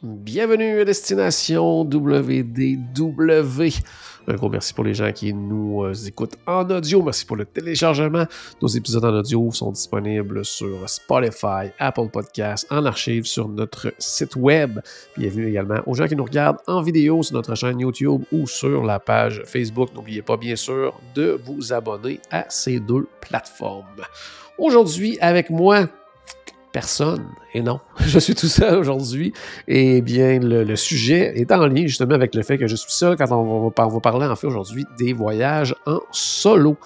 [0.00, 3.72] Bienvenue à Destination WDW.
[4.28, 7.02] Un gros merci pour les gens qui nous euh, écoutent en audio.
[7.02, 8.24] Merci pour le téléchargement.
[8.62, 14.36] Nos épisodes en audio sont disponibles sur Spotify, Apple Podcasts, en archive sur notre site
[14.36, 14.78] web.
[15.16, 18.84] Bienvenue également aux gens qui nous regardent en vidéo sur notre chaîne YouTube ou sur
[18.84, 19.88] la page Facebook.
[19.96, 24.04] N'oubliez pas bien sûr de vous abonner à ces deux plateformes.
[24.58, 25.88] Aujourd'hui, avec moi,
[26.78, 27.26] personne.
[27.54, 29.32] Et non, je suis tout seul aujourd'hui.
[29.66, 33.16] Et bien, le, sujet est en lien justement avec le fait que je suis seul
[33.16, 36.76] quand on va, parler en fait aujourd'hui des voyages en solo.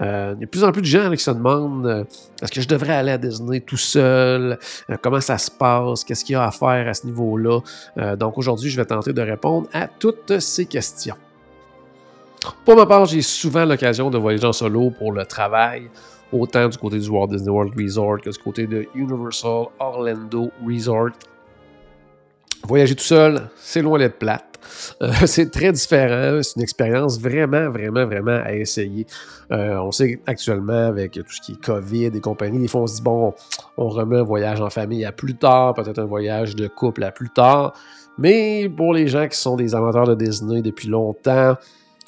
[0.00, 2.04] Euh, il y a de plus en plus de gens qui se demandent euh,
[2.40, 4.56] est-ce que je devrais aller à Disney tout seul?
[4.88, 6.04] Euh, Comment ça se passe?
[6.04, 7.58] Qu'est-ce qu'il y a à faire à ce niveau-là?
[8.16, 11.16] Donc aujourd'hui, je vais tenter de répondre à toutes ces questions.
[12.64, 15.90] Pour ma part, j'ai souvent l'occasion de voyager en solo pour le travail,
[16.32, 21.10] autant du côté du Walt Disney World Resort que du côté de Universal Orlando Resort.
[22.66, 24.50] Voyager tout seul, c'est loin d'être plate.
[25.02, 26.42] Euh, c'est très différent.
[26.42, 29.06] C'est une expérience vraiment, vraiment, vraiment à essayer.
[29.50, 32.86] Euh, on sait actuellement avec tout ce qui est COVID et compagnie, des fois on
[32.86, 33.34] se dit bon,
[33.76, 37.10] on remet un voyage en famille à plus tard, peut-être un voyage de couple à
[37.10, 37.72] plus tard.
[38.18, 41.56] Mais pour les gens qui sont des amateurs de Disney depuis longtemps,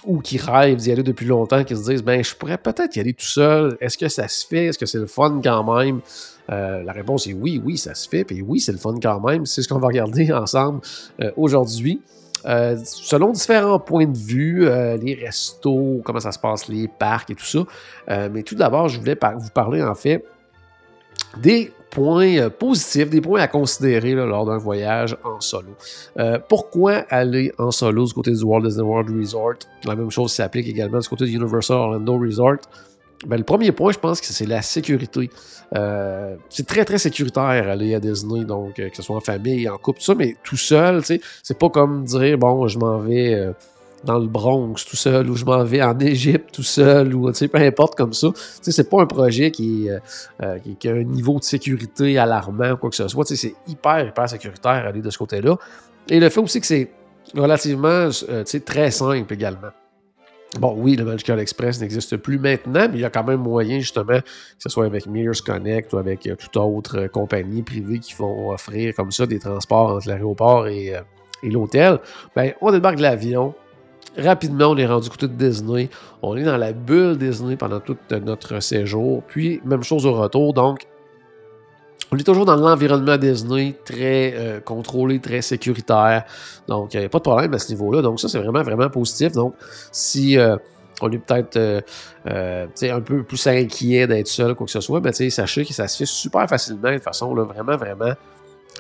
[0.05, 3.01] ou qui rêvent d'y aller depuis longtemps, qui se disent ben je pourrais peut-être y
[3.01, 3.77] aller tout seul.
[3.81, 4.67] Est-ce que ça se fait?
[4.67, 6.01] Est-ce que c'est le fun quand même?
[6.51, 8.25] Euh, La réponse est oui, oui, ça se fait.
[8.25, 9.47] Puis oui, c'est le fun quand même.
[9.47, 10.81] C'est ce qu'on va regarder ensemble
[11.21, 12.01] euh, aujourd'hui.
[12.45, 14.65] Euh, selon différents points de vue,
[15.01, 18.29] les restos, comment ça se passe, les parcs et tout ça.
[18.31, 20.25] Mais tout d'abord, je voulais vous parler en fait
[21.39, 25.77] des points euh, positifs, des points à considérer lors d'un voyage en solo.
[26.19, 29.59] Euh, pourquoi aller en solo du côté du Walt Disney World Resort?
[29.85, 32.57] La même chose s'applique également du côté du Universal Orlando Resort.
[33.27, 35.31] Ben, le premier point, je pense que c'est la sécurité.
[35.77, 39.77] Euh, c'est très, très sécuritaire aller à Disney, donc que ce soit en famille, en
[39.77, 43.53] couple, tout ça, mais tout seul, c'est pas comme dire, bon, je m'en vais
[44.05, 47.59] dans le Bronx tout seul, ou je m'en vais en Égypte tout seul, ou peu
[47.59, 48.29] importe comme ça.
[48.35, 50.01] C'est pas un projet qui, est,
[50.43, 53.25] euh, qui, qui a un niveau de sécurité alarmant ou quoi que ce soit.
[53.27, 55.57] C'est hyper, hyper sécuritaire aller de ce côté-là.
[56.09, 56.91] Et le fait aussi que c'est
[57.35, 59.71] relativement, euh, très simple également.
[60.61, 63.79] Bon, oui, le Magical Express n'existe plus maintenant, mais il y a quand même moyen,
[63.79, 64.23] justement, que
[64.59, 68.51] ce soit avec Mears Connect ou avec euh, toute autre euh, compagnie privée qui vont
[68.51, 71.01] offrir comme ça des transports entre l'aéroport et, euh,
[71.43, 72.01] et l'hôtel.
[72.37, 73.55] Ben, on débarque de l'avion.
[74.17, 75.89] Rapidement, on est rendu côté de Disney.
[76.21, 79.23] On est dans la bulle Disney pendant tout euh, notre séjour.
[79.23, 80.53] Puis, même chose au retour.
[80.53, 80.87] Donc,
[82.11, 86.25] on est toujours dans l'environnement Disney, très euh, contrôlé, très sécuritaire.
[86.69, 88.03] Donc, il n'y a pas de problème à ce niveau-là.
[88.03, 89.33] Donc, ça, c'est vraiment, vraiment positif.
[89.33, 89.55] Donc,
[89.93, 90.57] si euh,
[91.01, 91.83] on est peut-être
[92.27, 95.73] un peu plus inquiet d'être seul, quoi que ce soit, ben, tu sais, sachez que
[95.73, 98.13] ça se fait super facilement, de façon là, vraiment, vraiment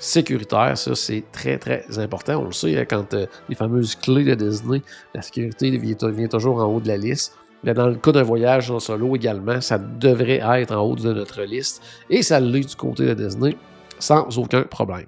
[0.00, 0.76] sécuritaire.
[0.76, 2.42] Ça, c'est très, très important.
[2.42, 4.82] On le sait, hein, quand euh, les fameuses clés de Disney,
[5.14, 7.34] la sécurité vient, toujours en haut de la liste.
[7.64, 11.12] Mais dans le cas d'un voyage en solo également, ça devrait être en haut de
[11.12, 11.82] notre liste.
[12.10, 13.56] Et ça l'est du côté de Disney
[13.98, 15.06] sans aucun problème.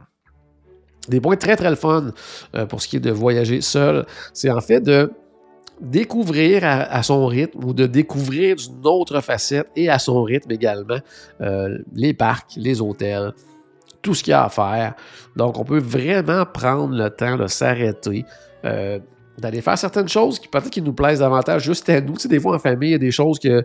[1.09, 2.13] Des points très très fun
[2.55, 5.13] euh, pour ce qui est de voyager seul, c'est en fait de
[5.81, 10.53] découvrir à, à, son rythme ou de découvrir d'une autre facette et à son rythme
[10.53, 10.99] également
[11.41, 13.33] euh, les parcs, les hôtels,
[14.05, 14.95] tout ce qu'il y a à faire.
[15.35, 18.25] Donc on peut vraiment prendre le temps de s'arrêter.
[18.65, 19.01] Euh,
[19.37, 22.13] d'aller faire certaines choses qui peut-être qui nous plaisent davantage juste à nous.
[22.13, 23.65] Tu sais, des fois en famille, il y a des choses que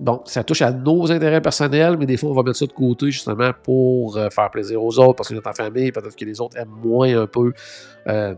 [0.00, 2.72] bon, ça touche à nos intérêts personnels, mais des fois on va mettre ça de
[2.72, 6.24] côté justement pour euh, faire plaisir aux autres parce qu'on est en famille, peut-être que
[6.26, 7.52] les autres aiment moins un peu
[8.06, 8.34] euh,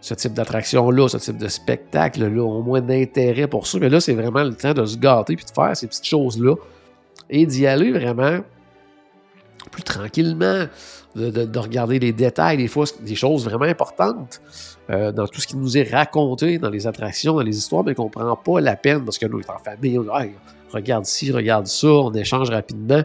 [0.00, 3.78] ce type d'attraction-là, ce type de spectacle-là, ont moins d'intérêt pour ça.
[3.78, 6.54] Mais là, c'est vraiment le temps de se gâter puis de faire ces petites choses-là
[7.28, 8.38] et d'y aller vraiment
[9.74, 10.66] plus tranquillement,
[11.16, 14.40] de, de, de, regarder les détails, des fois des choses vraiment importantes
[14.88, 17.94] euh, dans tout ce qui nous est raconté, dans les attractions, dans les histoires, mais
[17.94, 20.34] qu'on ne prend pas la peine parce que nous, on est en famille, on hey,
[20.72, 23.02] regarde ci, regarde ça, on échange rapidement.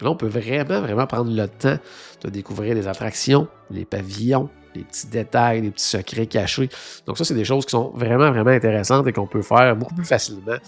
[0.00, 1.78] Là, on peut vraiment, vraiment prendre le temps
[2.22, 6.68] de découvrir les attractions, les pavillons, les petits détails, les petits secrets cachés.
[7.06, 9.94] Donc ça, c'est des choses qui sont vraiment, vraiment intéressantes et qu'on peut faire beaucoup
[9.94, 10.58] plus facilement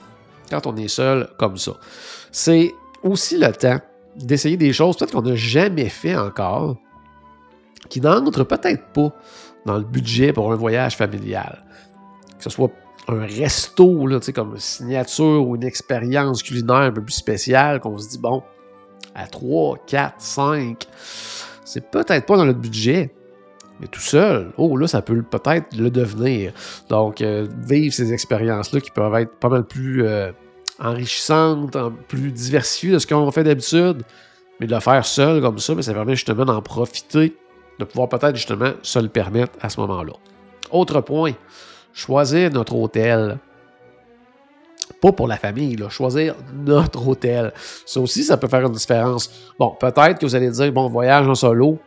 [0.51, 1.73] quand on est seul comme ça.
[2.33, 2.73] C'est
[3.05, 3.79] aussi le temps
[4.17, 6.77] d'essayer des choses peut-être qu'on n'a jamais fait encore
[7.89, 9.13] qui n'entrent peut-être pas
[9.65, 11.65] dans le budget pour un voyage familial.
[12.39, 12.71] Que ce soit
[13.09, 17.97] un resto, là, comme une signature ou une expérience culinaire un peu plus spéciale, qu'on
[17.99, 18.43] se dit, bon,
[19.15, 20.87] à 3, 4, 5,
[21.65, 23.15] c'est peut-être pas dans notre budget,
[23.81, 26.53] mais tout seul, oh là, ça peut peut-être le devenir.
[26.89, 30.33] Donc, euh, vivre ces expériences-là qui peuvent être pas mal plus euh,
[30.79, 31.77] enrichissantes,
[32.09, 34.03] plus diversifiées de ce qu'on fait d'habitude,
[34.61, 37.37] mais de le faire seul comme ça, mais ça permet justement d'en profiter,
[37.79, 40.13] de pouvoir peut-être justement se le permettre à ce moment-là.
[40.71, 41.33] Autre point,
[41.93, 43.39] choisir notre hôtel.
[45.01, 47.53] Pas pour la famille, choisir notre hôtel.
[47.85, 49.31] Ça aussi, ça peut faire une différence.
[49.59, 51.79] Bon, peut-être que vous allez dire, bon, voyage en solo,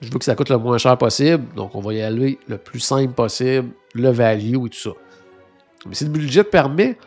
[0.00, 2.58] je veux que ça coûte le moins cher possible, donc on va y aller le
[2.58, 4.90] plus simple possible, le value et tout ça.
[5.86, 6.98] Mais si le budget permet,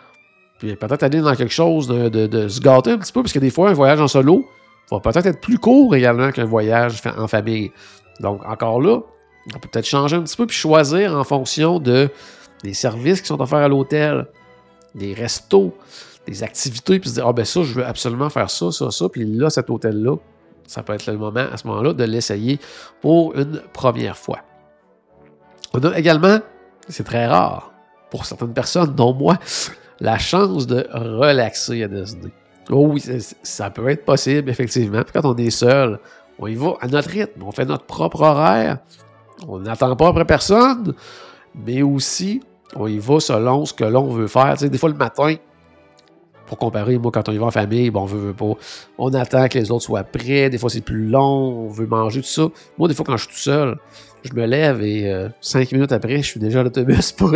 [0.59, 3.39] puis peut-être aller dans quelque chose de, de, se gâter un petit peu, parce que
[3.39, 4.45] des fois, un voyage en solo
[4.91, 7.71] va peut-être être plus court également qu'un voyage en famille.
[8.19, 8.99] Donc, encore là,
[9.55, 12.09] on peut peut-être changer un petit peu puis choisir en fonction de,
[12.63, 14.27] des services qui sont offerts à l'hôtel,
[14.93, 15.73] des restos,
[16.27, 19.07] des activités, puis se dire, ah ben ça, je veux absolument faire ça, ça, ça,
[19.07, 20.17] puis là, cet hôtel-là,
[20.67, 22.59] ça peut être le moment à ce moment-là de l'essayer
[23.01, 24.39] pour une première fois.
[25.73, 26.39] On a également,
[26.89, 27.71] c'est très rare
[28.11, 29.37] pour certaines personnes, dont moi,
[29.99, 32.31] la chance de relaxer à Disney.
[32.69, 33.03] Oh oui,
[33.43, 35.01] ça peut être possible, effectivement.
[35.11, 35.99] quand on est seul,
[36.37, 38.77] on y va à notre rythme, on fait notre propre horaire,
[39.47, 40.93] on n'attend pas après personne,
[41.55, 42.41] mais aussi,
[42.75, 44.55] on y va selon ce que l'on veut faire.
[44.55, 45.35] des fois, le matin,
[46.45, 48.53] pour comparer, moi, quand on y va en famille, bon, on veut, pas.
[48.97, 50.49] On attend que les autres soient prêts.
[50.49, 51.65] Des fois, c'est plus long.
[51.65, 52.47] On veut manger, tout ça.
[52.77, 53.77] Moi, des fois, quand je suis tout seul,
[54.23, 57.31] je me lève et euh, cinq minutes après, je suis déjà à l'autobus pour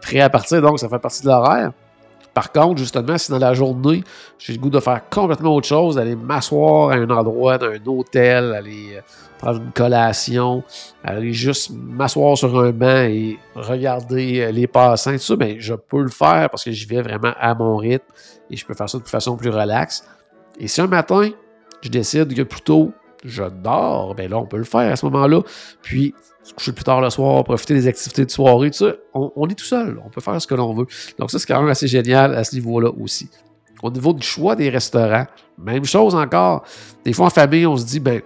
[0.00, 0.62] prêt à partir.
[0.62, 1.72] Donc, ça fait partie de l'horaire.
[2.34, 4.02] Par contre, justement, si dans la journée,
[4.38, 7.86] j'ai le goût de faire complètement autre chose, d'aller m'asseoir à un endroit, dans un
[7.86, 9.00] hôtel, aller euh,
[9.38, 10.64] prendre une collation,
[11.04, 15.74] aller juste m'asseoir sur un banc et regarder euh, les passants, tout ça, bien, je
[15.74, 18.04] peux le faire parce que j'y vais vraiment à mon rythme
[18.50, 20.04] et je peux faire ça de façon plus relaxe.
[20.58, 21.30] Et si un matin,
[21.82, 22.92] je décide que plutôt
[23.24, 25.42] je dors, bien là, on peut le faire à ce moment-là.
[25.82, 29.48] Puis, se coucher plus tard le soir, profiter des activités de soirée, tout ça, on,
[29.48, 30.00] est tout seul.
[30.04, 30.86] On peut faire ce que l'on veut.
[31.18, 33.30] Donc, ça, c'est quand même assez génial à ce niveau-là aussi.
[33.82, 35.26] Au niveau du choix des restaurants,
[35.58, 36.64] même chose encore.
[37.04, 38.20] Des fois, en famille, on se dit, ben,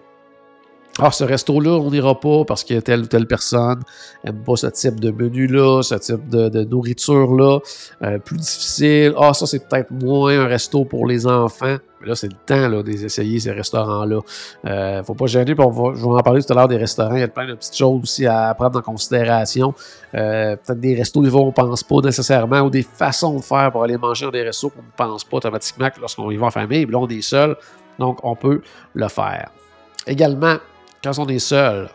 [1.01, 3.81] ah, ce resto-là, on n'ira pas parce a telle ou telle personne
[4.25, 7.61] n'aime pas ce type de menu-là, ce type de, nourriture-là,
[8.03, 9.15] euh, plus difficile.
[9.17, 11.77] Ah, ça, c'est peut-être moins un resto pour les enfants.
[12.01, 14.21] Mais là, c'est le temps là, d'essayer ces restaurants-là.
[14.67, 17.15] Euh, faut pas gêner, je vais en parler tout à l'heure des restaurants.
[17.15, 19.75] Il y a plein de petites choses aussi à prendre en considération.
[20.15, 23.85] Euh, peut-être des restos, fois, on pense pas nécessairement, ou des façons de faire pour
[23.85, 26.87] aller manger dans des restos qu'on ne pense pas automatiquement lorsqu'on y va en famille.
[26.87, 27.57] Mais là, on est seul,
[27.99, 28.63] donc on peut
[28.95, 29.51] le faire.
[30.07, 30.57] Également,
[31.03, 31.89] quand on est seul,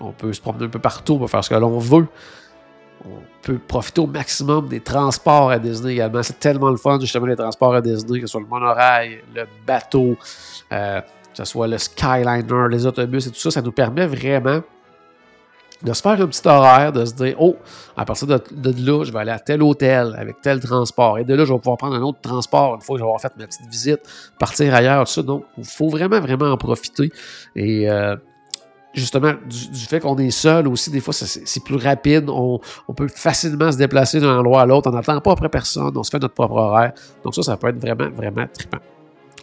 [0.00, 2.06] on peut se promener un peu partout, on peut faire ce que l'on veut.
[3.04, 6.22] On peut profiter au maximum des transports à Disney également.
[6.22, 9.46] C'est tellement le fun, justement, les transports à Disney, que ce soit le monorail, le
[9.66, 10.16] bateau,
[10.72, 13.50] euh, que ce soit le Skyliner, les autobus et tout ça.
[13.50, 14.60] Ça nous permet vraiment
[15.82, 17.56] de se faire un petit horaire, de se dire, oh,
[17.96, 21.18] à partir de, là, je vais aller à tel hôtel avec tel transport.
[21.18, 23.32] Et de là, je vais pouvoir prendre un autre transport une fois que avoir fait
[23.38, 24.00] ma petite visite,
[24.38, 25.22] partir ailleurs, tout ça.
[25.22, 27.10] Donc, il faut vraiment, vraiment en profiter.
[27.56, 28.16] Et euh,
[28.92, 32.28] justement, du, fait qu'on est seul aussi, des fois, c'est plus rapide.
[32.28, 32.60] On,
[32.94, 34.90] peut facilement se déplacer d'un endroit à l'autre.
[34.90, 35.96] On n'attend pas après personne.
[35.96, 36.92] On se fait notre propre horaire.
[37.24, 38.78] Donc, ça, ça peut être vraiment, vraiment trippant.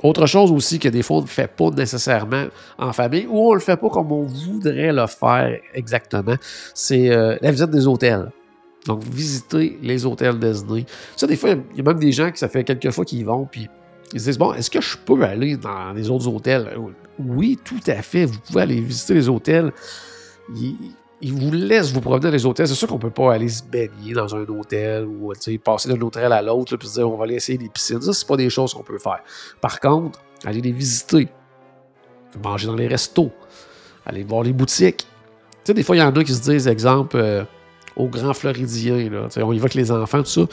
[0.03, 2.45] Autre chose aussi que des fois on ne fait pas nécessairement
[2.77, 6.35] en famille ou on ne le fait pas comme on voudrait le faire exactement,
[6.73, 8.31] c'est euh, la visite des hôtels.
[8.85, 10.85] Donc, visiter les hôtels Disney.
[11.17, 13.25] Ça, des fois, il y a même des gens qui, ça fait quelques fois qu'ils
[13.25, 13.67] vont, puis
[14.13, 16.77] ils se disent Bon, est-ce que je peux aller dans les autres hôtels?
[17.19, 18.25] Oui, tout à fait.
[18.25, 19.73] Vous pouvez aller visiter les hôtels
[21.21, 22.67] ils vous laissent vous promener dans les hôtels.
[22.67, 25.33] C'est sûr qu'on peut pas aller se baigner dans un hôtel ou
[25.63, 28.01] passer d'un hôtel à l'autre et se dire on va aller essayer des piscines.
[28.01, 29.19] Ça, c'est pas des choses qu'on peut faire.
[29.59, 31.27] Par contre, aller les visiter,
[32.43, 33.31] manger dans les restos,
[34.05, 34.99] aller voir les boutiques.
[34.99, 35.05] Tu
[35.63, 37.43] sais, des fois, il y en a qui se disent, exemple, euh,
[37.95, 40.47] au Grand Floridien, là, on y va avec les enfants, tout ça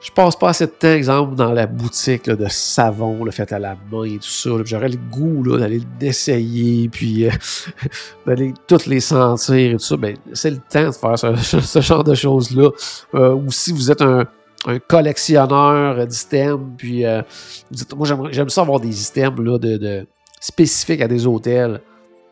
[0.00, 3.58] je passe pas assez de temps, exemple, dans la boutique de savon le fait à
[3.58, 4.50] la main et tout ça.
[4.64, 7.30] J'aurais le goût d'aller l'essayer, puis euh,
[8.26, 9.96] d'aller toutes les sentir et tout ça.
[9.96, 12.70] Ben, c'est le temps de faire ce, genre de choses-là.
[13.14, 14.24] Euh, ou si vous êtes un,
[14.88, 17.22] collectionneur d'items, puis euh,
[17.96, 20.06] moi j'aime ça avoir des items là, de,
[20.40, 21.80] spécifiques à des hôtels.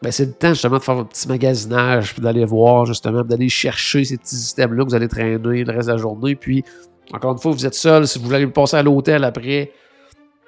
[0.02, 3.48] Ben, c'est le temps justement de faire un petit magasinage, puis d'aller voir justement, d'aller
[3.48, 6.64] chercher ces petits items-là que vous allez traîner le reste de la journée, puis
[7.12, 8.06] encore une fois, vous êtes seul.
[8.08, 9.72] Si vous voulez passer à l'hôtel après,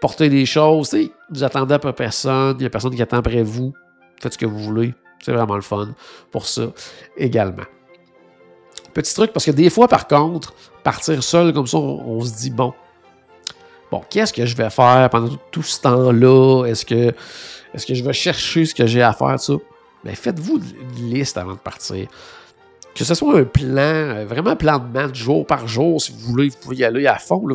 [0.00, 0.96] porter des choses,
[1.30, 2.56] vous attendez après personne.
[2.58, 3.72] Il n'y a personne qui attend après vous.
[4.20, 4.94] Faites ce que vous voulez.
[5.22, 5.88] C'est vraiment le fun
[6.30, 6.68] pour ça
[7.16, 7.64] également.
[8.94, 12.50] Petit truc, parce que des fois, par contre, partir seul comme ça, on, se dit,
[12.50, 12.72] bon,
[13.90, 16.64] bon, qu'est-ce que je vais faire pendant tout, ce temps-là?
[16.66, 17.14] Est-ce que,
[17.74, 19.36] je vais chercher ce que j'ai à faire?
[20.04, 20.60] Ben, faites-vous
[20.98, 22.08] une liste avant de partir.
[22.96, 26.30] Que ce soit un plan, euh, vraiment plan de match jour par jour, si vous
[26.30, 27.46] voulez, vous pouvez y aller à fond.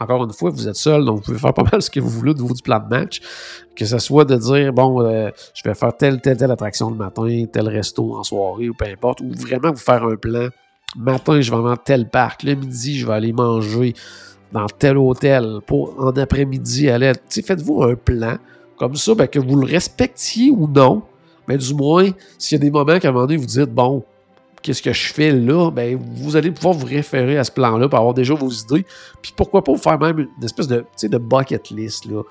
[0.00, 2.08] encore une fois, vous êtes seul, donc vous pouvez faire pas mal ce que vous
[2.08, 3.20] voulez de du plan de match.
[3.76, 6.96] Que ce soit de dire, bon, euh, je vais faire telle, telle, telle attraction le
[6.96, 10.48] matin, tel resto en soirée, ou peu importe, ou vraiment vous faire un plan
[10.96, 12.42] matin, je vais dans tel parc.
[12.42, 13.94] Le midi, je vais aller manger
[14.50, 15.60] dans tel hôtel.
[15.68, 17.12] Pour en après-midi, aller.
[17.28, 18.38] Faites-vous un plan.
[18.76, 21.02] Comme ça, ben, que vous le respectiez ou non.
[21.46, 24.02] Mais du moins, s'il y a des moments qu'à un moment donné, vous dites, bon,
[24.62, 27.98] qu'est-ce que je fais là, ben, vous allez pouvoir vous référer à ce plan-là pour
[27.98, 28.84] avoir déjà vos idées.
[29.22, 32.06] Puis pourquoi pas vous faire même une espèce de, de bucket list.
[32.06, 32.22] Là.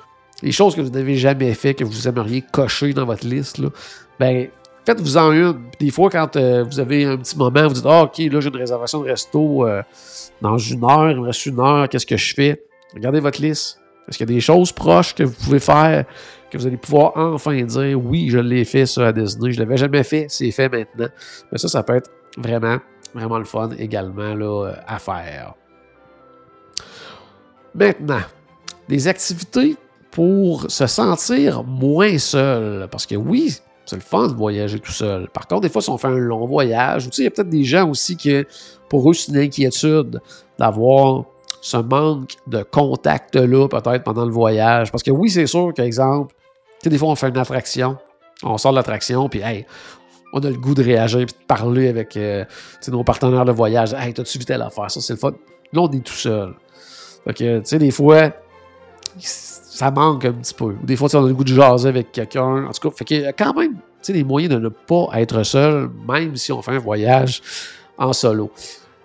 [0.41, 3.61] Les choses que vous n'avez jamais fait, que vous aimeriez cocher dans votre liste,
[4.19, 4.47] ben,
[4.85, 5.59] faites-vous-en une.
[5.79, 8.49] Des fois, quand euh, vous avez un petit moment, vous dites Ah, OK, là, j'ai
[8.49, 9.81] une réservation de resto euh,
[10.41, 12.63] dans une heure, il me reste une heure, qu'est-ce que je fais?
[12.93, 13.79] Regardez votre liste.
[14.07, 16.05] Est-ce qu'il y a des choses proches que vous pouvez faire
[16.49, 19.65] que vous allez pouvoir enfin dire Oui, je l'ai fait ça à Disney, je ne
[19.65, 21.09] l'avais jamais fait, c'est fait maintenant?
[21.51, 22.77] Mais ça, ça peut être vraiment,
[23.13, 25.53] vraiment le fun également là, à faire.
[27.75, 28.21] Maintenant,
[28.87, 29.77] des activités
[30.11, 32.87] pour se sentir moins seul.
[32.89, 33.55] Parce que oui,
[33.85, 35.29] c'est le fun de voyager tout seul.
[35.29, 37.63] Par contre, des fois, si on fait un long voyage, il y a peut-être des
[37.63, 38.43] gens aussi qui,
[38.89, 40.19] pour eux, c'est une inquiétude
[40.57, 41.25] d'avoir
[41.61, 44.91] ce manque de contact-là, peut-être pendant le voyage.
[44.91, 46.33] Parce que oui, c'est sûr qu'exemple,
[46.83, 47.97] des fois, on fait une attraction,
[48.43, 49.65] on sort de l'attraction, puis hey,
[50.33, 52.45] on a le goût de réagir et de parler avec euh,
[52.87, 53.93] nos partenaires de voyage.
[53.93, 54.89] Hey, t'as-tu vu telle affaire?
[54.91, 55.31] Ça, c'est le fun.
[55.73, 56.53] Là, on est tout seul.
[57.25, 58.31] Fait que, tu sais, des fois,
[59.17, 60.75] ça manque un petit peu.
[60.83, 62.65] Des fois, on a le goût de jaser avec quelqu'un.
[62.65, 65.43] En tout cas, fait qu'il y a quand même des moyens de ne pas être
[65.43, 67.41] seul, même si on fait un voyage
[67.97, 68.51] en solo.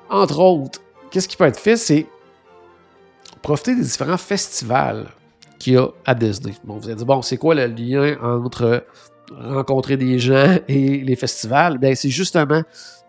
[0.09, 2.07] Entre autres, qu'est-ce qui peut être fait, c'est
[3.43, 5.07] profiter des différents festivals
[5.59, 6.55] qu'il y a à Disney.
[6.65, 8.85] Bon, vous allez dire, bon, c'est quoi le lien entre
[9.33, 11.79] rencontrer des gens et les festivals?
[11.79, 12.63] Bien, c'est justement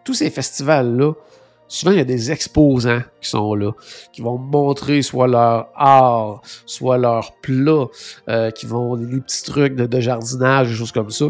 [0.03, 1.13] tous ces festivals-là
[1.67, 3.71] souvent il y a des exposants qui sont là,
[4.13, 7.85] qui vont montrer soit leur art, soit leur plat,
[8.29, 11.25] euh, qui vont des petits trucs de, jardinage, des choses comme ça.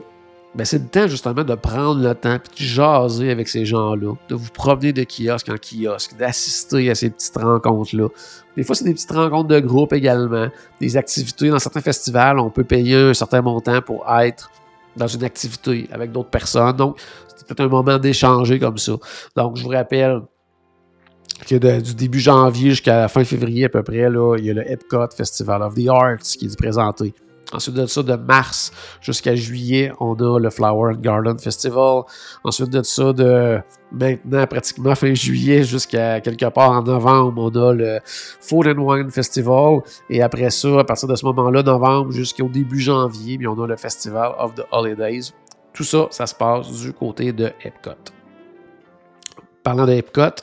[0.56, 4.36] Ben, c'est le temps justement de prendre le temps de jaser avec ces gens-là, de
[4.36, 8.08] vous promener de kiosque en kiosque, d'assister à ces petites rencontres-là.
[8.56, 10.48] Des fois, c'est des petites rencontres de groupe également,
[10.80, 11.50] des activités.
[11.50, 14.50] Dans certains festivals, on peut payer un certain montant pour être
[14.95, 16.75] dans une activité avec d'autres personnes.
[16.75, 18.93] Donc, c'est peut-être un moment d'échanger comme ça.
[19.35, 20.21] Donc, je vous rappelle
[21.47, 24.53] que du début janvier jusqu'à la fin février à peu près, là, il y a
[24.53, 27.13] le Epcot Festival of the Arts qui est présenté.
[27.53, 28.71] Ensuite de ça, de mars
[29.01, 32.03] jusqu'à juillet, on a le Flower and Garden Festival.
[32.43, 33.59] Ensuite de ça, de
[33.91, 39.11] maintenant pratiquement fin juillet jusqu'à quelque part en novembre, on a le Food and Wine
[39.11, 39.81] Festival.
[40.09, 43.77] Et après ça, à partir de ce moment-là, novembre jusqu'au début janvier, on a le
[43.77, 45.31] Festival of the Holidays.
[45.73, 47.91] Tout ça, ça se passe du côté de Epcot.
[49.61, 50.41] Parlant d'Epcot,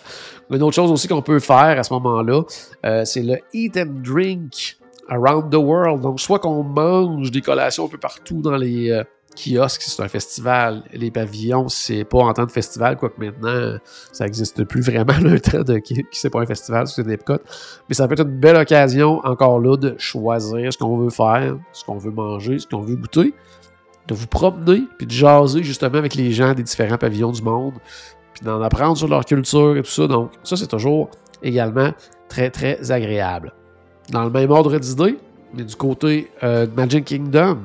[0.51, 2.43] une autre chose aussi qu'on peut faire à ce moment-là,
[2.85, 4.77] euh, c'est le Eat and Drink
[5.13, 6.01] Around the World.
[6.01, 9.05] Donc, soit qu'on mange des collations un peu partout dans les euh,
[9.37, 10.85] kiosques, c'est un festival.
[10.93, 13.79] Les pavillons, c'est pas en temps de festival, quoique maintenant,
[14.13, 17.39] ça n'existe plus vraiment le temps de qui, c'est pas un festival, c'est des Epcot.
[17.89, 21.57] Mais ça peut être une belle occasion, encore là, de choisir ce qu'on veut faire,
[21.73, 23.35] ce qu'on veut manger, ce qu'on veut goûter,
[24.09, 27.75] de vous promener, puis de jaser justement avec les gens des différents pavillons du monde,
[28.33, 30.07] puis d'en apprendre sur leur culture et tout ça.
[30.07, 31.11] Donc, ça, c'est toujours
[31.43, 31.93] également
[32.29, 33.53] très, très agréable
[34.11, 35.19] dans le même ordre d'idée,
[35.55, 37.59] mais du côté euh, de Magic Kingdom,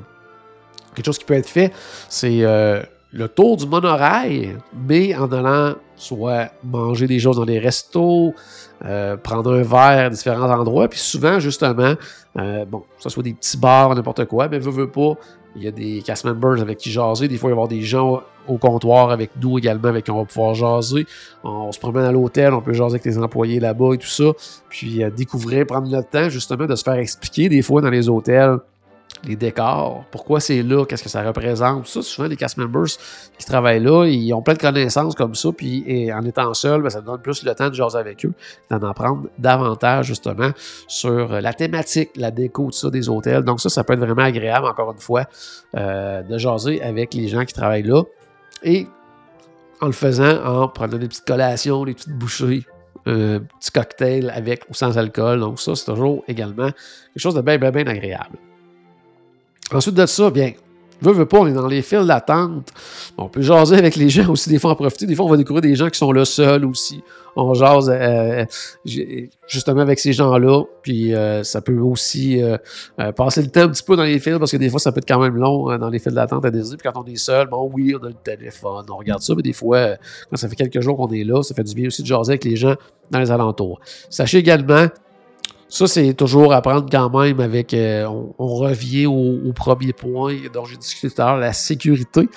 [0.96, 1.72] quelque chose qui peut être fait,
[2.10, 7.60] c'est euh, le tour du monorail, mais en allant soit manger des choses dans les
[7.60, 8.34] restos,
[8.86, 11.96] euh, prendre un verre à différents endroits, puis souvent, justement,
[12.36, 15.14] bon, que ce soit des petits bars, n'importe quoi, mais veut, veut pas,
[15.58, 17.28] il y a des cast members avec qui jaser.
[17.28, 20.12] Des fois, il va y avoir des gens au comptoir avec nous également, avec qui
[20.12, 21.06] on va pouvoir jaser.
[21.44, 24.32] On, se promène à l'hôtel, on peut jaser avec les employés là-bas et tout ça.
[24.70, 28.08] Puis euh, découvrir, prendre le temps justement de se faire expliquer des fois dans les
[28.08, 28.58] hôtels
[29.24, 31.88] les décors, pourquoi c'est là, qu'est-ce que ça représente.
[31.88, 32.88] Ça, souvent, les cast members
[33.38, 36.90] qui travaillent là, ils ont plein de connaissances comme ça, puis en étant seul, ben,
[36.90, 38.34] ça donne plus le temps de jaser avec eux,
[38.70, 40.52] d'en apprendre davantage, justement,
[40.88, 43.44] sur la thématique, la déco, tout ça, des hôtels.
[43.44, 45.26] Donc ça, ça peut être vraiment agréable, encore une fois,
[45.76, 48.04] euh, de jaser avec les gens qui travaillent là.
[48.64, 48.88] Et
[49.82, 52.66] en le faisant, en prenant des petites collations, des petites bouchées,
[53.06, 55.40] un petit cocktail avec ou sans alcool.
[55.40, 58.38] Donc ça, c'est toujours également quelque chose de bien, bien, bien agréable.
[59.72, 60.54] Ensuite de ça, bien,
[61.00, 62.74] Veux, veux pas, on est dans les files d'attente.
[63.18, 65.06] On peut jaser avec les gens aussi, des fois en profiter.
[65.06, 67.04] Des fois, on va découvrir des gens qui sont là seuls aussi.
[67.36, 68.46] On jase euh,
[69.48, 70.64] justement avec ces gens-là.
[70.82, 72.58] Puis euh, ça peut aussi euh,
[73.16, 74.98] passer le temps un petit peu dans les files parce que des fois, ça peut
[74.98, 76.78] être quand même long dans les files d'attente à désirer.
[76.78, 79.36] Puis quand on est seul, bon, oui, on a le téléphone, on regarde ça.
[79.36, 79.98] Mais des fois,
[80.32, 82.32] quand ça fait quelques jours qu'on est là, ça fait du bien aussi de jaser
[82.32, 82.74] avec les gens
[83.12, 83.80] dans les alentours.
[84.10, 84.88] Sachez également
[85.70, 87.74] ça, c'est toujours à prendre quand même avec.
[87.74, 88.06] Euh,
[88.40, 92.30] on, revient au, premier point dont j'ai discuté tout à l'heure, la sécurité.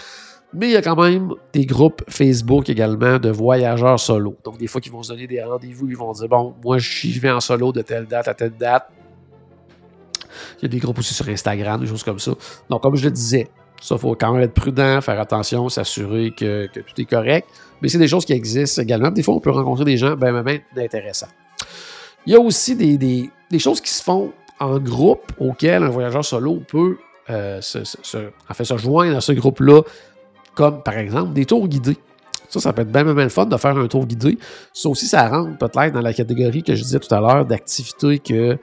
[0.53, 4.37] Mais il y a quand même des groupes Facebook également de voyageurs solo.
[4.43, 7.21] Donc, des fois, qui vont se donner des rendez-vous, ils vont dire Bon, moi, je
[7.21, 8.89] vais en solo de telle date à telle date.
[10.59, 12.33] Il y a des groupes aussi sur Instagram, des choses comme ça.
[12.69, 13.49] Donc, comme je le disais,
[13.81, 17.49] ça, il faut quand même être prudent, faire attention, s'assurer que, tout est correct.
[17.81, 19.11] Mais c'est des choses qui existent également.
[19.11, 21.29] Des fois, on peut rencontrer des gens bien, bien, bien intéressants.
[22.27, 26.61] Il y a aussi des, choses qui se font en groupe auxquelles un voyageur solo
[26.69, 26.99] peut
[27.31, 29.83] euh, se, se joindre à ce groupe-là,
[30.55, 31.97] comme par exemple des tours guidés.
[32.51, 34.37] Ça, ça peut être bien, bien, le fun de faire un tour guidé.
[34.73, 38.19] Ça aussi, ça rentre peut-être dans la catégorie que je disais tout à l'heure d'activités
[38.19, 38.59] que,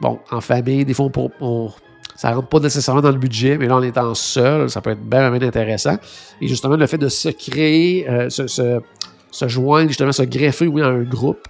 [0.00, 1.10] bon, en famille, des fois,
[1.40, 1.70] on,
[2.16, 5.02] ça rentre pas nécessairement dans le budget, mais là, en étant seul, ça peut être
[5.02, 5.98] bien, bien intéressant.
[6.40, 10.80] Et justement, le fait de se créer, euh, se, se, joindre, justement, se greffer, oui,
[10.80, 11.46] à un groupe,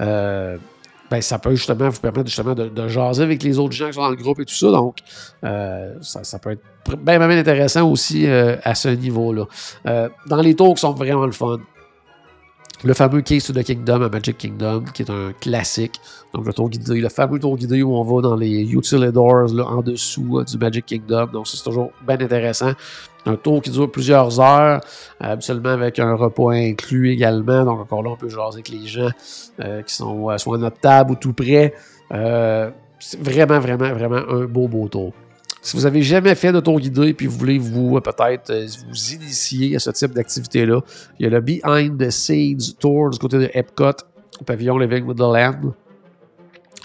[0.00, 0.58] euh,
[1.10, 4.02] ben, ça peut justement vous permettre justement de, jaser avec les autres gens qui sont
[4.02, 4.70] dans le groupe et tout ça.
[4.70, 4.98] Donc,
[5.44, 9.44] euh, ça, peut être bien, intéressant aussi euh, à ce niveau-là.
[9.86, 11.58] Euh, dans les tours qui sont vraiment le fun,
[12.84, 15.98] le fameux Case to the Kingdom à Magic Kingdom, qui est un classique.
[16.34, 19.48] Donc, le tour guidé, le fameux tour guidé où on va dans les utility doors
[19.52, 21.26] là, en dessous du Magic Kingdom.
[21.32, 22.72] Donc, c'est toujours bien intéressant.
[23.26, 24.80] Un tour qui dure plusieurs heures,
[25.20, 27.64] absolument avec un repas inclus également.
[27.64, 29.10] Donc, encore là, on peut jaser avec les gens
[29.60, 31.74] euh, qui sont euh, soit à notre table ou tout près.
[32.12, 35.12] Euh, c'est vraiment, vraiment, vraiment un beau, beau tour.
[35.60, 38.52] Si vous avez jamais fait de tour guidé puis vous voulez vous peut-être
[38.88, 40.80] vous initier à ce type d'activité-là,
[41.18, 43.90] il y a le Behind the Scenes Tour du côté de Epcot,
[44.40, 45.74] au pavillon Living Land.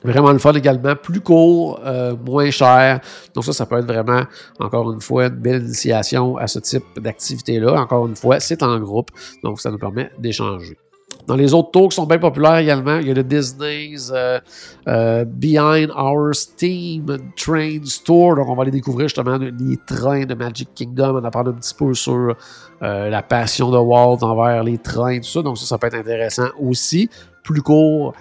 [0.03, 1.79] Vraiment le fun également, plus court,
[2.25, 2.99] moins cher.
[3.33, 4.23] Donc ça, ça peut être vraiment,
[4.59, 7.73] encore une fois, une belle initiation à ce type d'activité-là.
[7.73, 9.11] Encore une fois, c'est en groupe,
[9.43, 10.77] donc ça nous permet d'échanger.
[11.25, 14.39] Dans les autres tours qui sont bien populaires également, il y a le Disney's euh,
[14.87, 17.05] euh, Behind Our Steam
[17.37, 18.35] Train Tour.
[18.35, 21.73] Donc, on va aller découvrir justement les trains de Magic Kingdom, on apprendre un petit
[21.73, 22.35] peu sur
[22.81, 25.41] euh, la passion de Walt envers les trains, tout ça.
[25.41, 27.09] Donc, ça, ça peut être intéressant aussi.
[27.41, 28.13] Plus court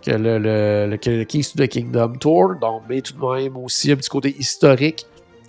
[0.00, 2.56] que le, le, Keys to the Kingdom Tour.
[2.60, 5.06] Donc, mais tout de même aussi un petit côté historique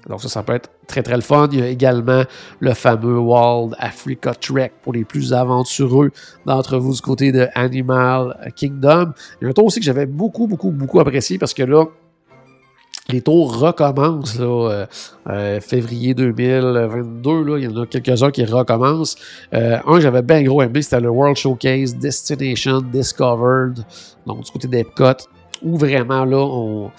[0.07, 1.47] donc ça, ça peut être très très le fun.
[1.51, 2.23] Il y a également
[2.59, 6.11] le fameux Wild Africa Trek pour les plus aventureux
[6.45, 9.13] d'entre vous du côté de Animal Kingdom.
[9.39, 11.85] Il y a un tour aussi que j'avais beaucoup, beaucoup, beaucoup apprécié parce que là,
[13.09, 14.85] les tours recommencent là, euh,
[15.29, 17.43] euh, février 2022.
[17.43, 19.15] Là, il y en a quelques-uns qui recommencent.
[19.53, 23.83] Euh, un j'avais bien gros aimé, c'était le World Showcase Destination Discovered,
[24.25, 25.27] donc du côté d'Epcot,
[25.61, 26.91] où vraiment là, on,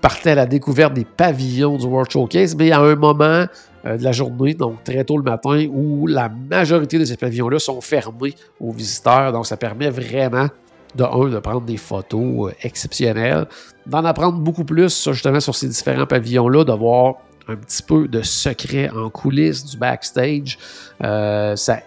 [0.00, 3.46] partait à la découverte des pavillons du World Showcase, mais à un moment
[3.84, 7.80] de la journée, donc très tôt le matin, où la majorité de ces pavillons-là sont
[7.80, 9.32] fermés aux visiteurs.
[9.32, 10.46] Donc, ça permet vraiment,
[10.94, 13.46] de un, de prendre des photos euh, exceptionnelles,
[13.86, 17.16] d'en apprendre beaucoup plus justement sur ces différents pavillons-là, de voir
[17.48, 20.58] un petit peu de secret en coulisses du backstage.
[21.02, 21.80] Euh, ça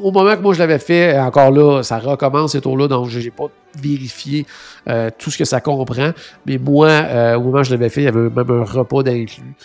[0.00, 3.18] au moment que moi je l'avais fait, encore là, ça recommence ces tours-là, donc je
[3.18, 3.46] n'ai pas
[3.82, 4.46] vérifié
[4.88, 6.12] euh, tout ce que ça comprend.
[6.46, 9.56] Mais moi, au moment où je l'avais fait, il y avait même un repas d'inclus.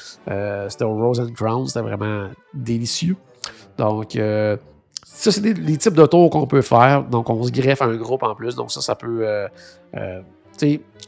[0.70, 3.16] C'était au Rose and Crown, c'était vraiment délicieux.
[3.78, 4.18] Donc,
[5.16, 7.04] ça, c'est les types de tours qu'on peut faire.
[7.04, 8.56] Donc, on se greffe à un groupe en plus.
[8.56, 9.26] Donc, ça, ça peut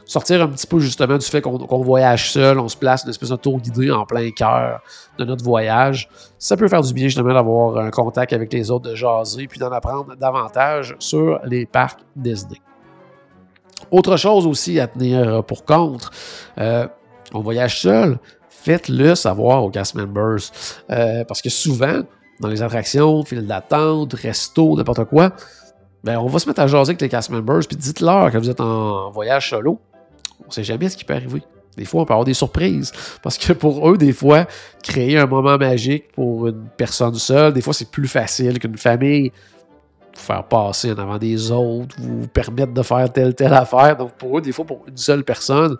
[0.05, 3.29] sortir un petit peu justement du fait qu'on voyage seul, on se place une espèce
[3.29, 4.81] de tour guidé en plein cœur
[5.17, 6.09] de notre voyage.
[6.37, 9.59] Ça peut faire du bien justement d'avoir un contact avec les autres, de jaser, puis
[9.59, 12.61] d'en apprendre davantage sur les parcs Disney.
[13.91, 16.11] Autre chose aussi à tenir pour contre,
[16.57, 16.87] euh,
[17.33, 18.17] on voyage seul,
[18.49, 20.39] faites-le savoir aux cast members.
[20.89, 22.01] Euh, parce que souvent,
[22.39, 25.31] dans les attractions, file d'attente, resto, n'importe quoi,
[26.03, 28.49] ben, on va se mettre à jaser avec les cast members, puis dites-leur que vous
[28.49, 29.79] êtes en voyage solo.
[30.47, 31.41] On sait jamais ce qui peut arriver.
[31.75, 32.91] Des fois, on peut avoir des surprises.
[33.21, 34.45] Parce que pour eux, des fois,
[34.83, 39.31] créer un moment magique pour une personne seule, des fois, c'est plus facile qu'une famille.
[40.13, 43.97] Vous faire passer en avant des autres, vous permettre de faire telle, telle affaire.
[43.97, 45.75] Donc, pour eux, des fois, pour une seule personne,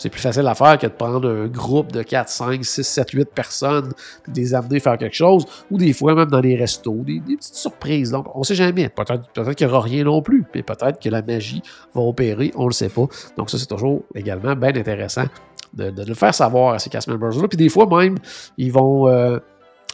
[0.00, 3.10] c'est plus facile à faire que de prendre un groupe de 4, 5, 6, 7,
[3.10, 3.92] 8 personnes
[4.26, 7.20] et de les amener faire quelque chose, ou des fois même dans les restos, des,
[7.20, 8.10] petites surprises.
[8.10, 8.88] Donc, on ne sait jamais.
[8.88, 11.62] Peut-être peut qu'il n'y aura rien non plus, mais peut-être que la magie
[11.94, 13.06] va opérer, on ne le sait pas.
[13.36, 15.26] Donc, ça, c'est toujours également bien intéressant
[15.74, 17.46] de, le faire savoir à ces cast members-là.
[17.46, 18.16] Puis des fois même,
[18.56, 19.06] ils vont.
[19.08, 19.38] Euh,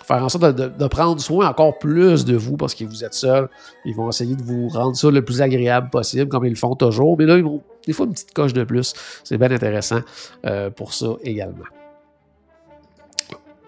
[0.07, 3.49] faire en sorte de, prendre soin encore plus de vous parce que vous êtes seul.
[3.85, 6.77] Ils vont essayer de vous rendre ça le plus agréable possible, comme ils le font
[6.77, 7.17] toujours.
[7.19, 8.95] Mais là, ils vont des fois une petite coche de plus.
[9.25, 10.01] C'est bien intéressant
[10.45, 11.65] euh, pour ça également.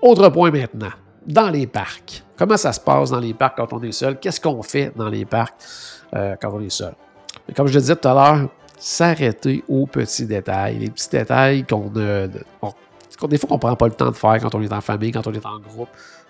[0.03, 0.93] Autre point maintenant.
[1.27, 2.23] Dans les parcs.
[2.37, 4.19] Comment ça se passe dans les parcs quand on est seul?
[4.19, 5.55] Qu'est-ce qu'on fait dans les parcs
[6.15, 6.95] euh, quand on est seul?
[7.57, 10.79] comme je le disais tout à l'heure, s'arrêter aux petits détails.
[10.79, 12.27] Les petits détails qu'on a.
[12.27, 15.13] des fois qu'on ne prend pas le temps de faire quand on est en famille,
[15.13, 15.89] quand on est en groupe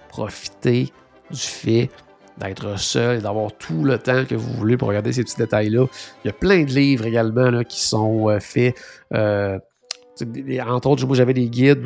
[0.08, 0.92] profiter
[1.30, 1.90] du fait
[2.38, 5.86] d'être seul et d'avoir tout le temps que vous voulez pour regarder ces petits détails-là.
[6.24, 8.76] Il y a plein de livres également là, qui sont euh, faits.
[9.14, 9.58] Euh,
[10.66, 11.84] entre autres, moi j'avais des guides,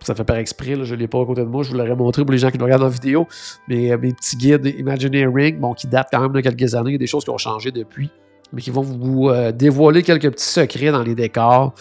[0.00, 1.96] ça fait par exprès, je ne l'ai pas à côté de moi, je vous l'aurais
[1.96, 3.26] montré pour les gens qui nous regardent en vidéo,
[3.68, 7.06] mais euh, mes petits guides Imagineering, bon, qui datent quand même de quelques années, des
[7.06, 8.10] choses qui ont changé depuis,
[8.52, 11.72] mais qui vont vous dévoiler quelques petits secrets dans les décors,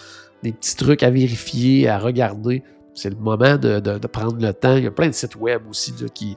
[0.43, 2.63] des petits trucs à vérifier, à regarder
[2.99, 4.75] c'est le moment de, prendre le temps.
[4.75, 6.35] Il y a plein de sites web aussi qui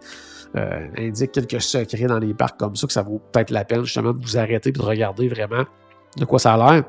[0.54, 3.84] euh, indiquent quelques secrets dans les parcs comme ça, que ça vaut peut-être la peine
[3.84, 5.64] justement de vous arrêter et de regarder vraiment
[6.18, 6.84] de quoi ça a l'air.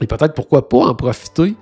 [0.00, 1.56] Et peut-être pourquoi pas en profiter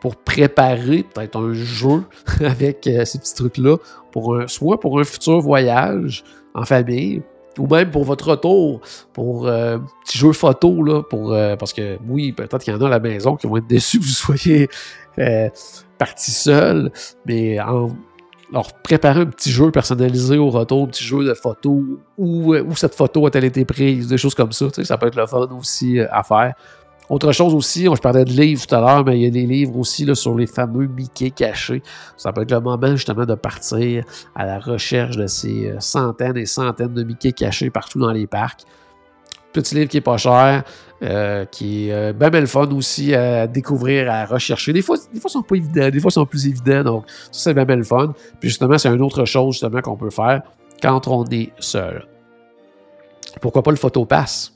[0.00, 2.02] pour préparer peut-être un jeu
[2.44, 3.78] avec euh, ces petits trucs-là,
[4.12, 6.22] pour soit pour un futur voyage
[6.54, 7.22] en famille,
[7.58, 8.82] ou même pour votre retour,
[9.14, 12.82] pour euh, un petit jeu photo, là, pour, parce que oui, peut-être qu'il y en
[12.82, 14.68] a à la maison qui vont être déçus que vous soyez
[15.96, 16.92] partie seule,
[17.24, 17.88] mais en
[18.52, 21.82] leur préparer un petit jeu personnalisé au retour, un petit jeu de photos,
[22.16, 24.66] où, où cette photo a-t-elle été prise, des choses comme ça.
[24.84, 26.54] Ça peut être le fun aussi euh, à faire.
[27.08, 29.46] Autre chose aussi, je parlais de livres tout à l'heure, mais il y a des
[29.46, 31.82] livres aussi là, sur les fameux Mickey cachés.
[32.16, 34.04] Ça peut être le moment justement de partir
[34.34, 38.26] à la recherche de ces euh, centaines et centaines de Mickey cachés partout dans les
[38.26, 38.62] parcs.
[39.56, 40.64] Petit livre qui est pas cher,
[41.02, 44.74] euh, qui est euh, bien belle fun aussi à découvrir, à rechercher.
[44.74, 46.84] Des fois, des fois, ils sont pas évidents, des fois, ils sont plus évidents.
[46.84, 48.12] Donc, ça, c'est bien belle fun.
[48.38, 50.42] Puis justement, c'est une autre chose justement qu'on peut faire
[50.82, 52.06] quand on est seul.
[53.40, 54.52] Pourquoi pas le photopass?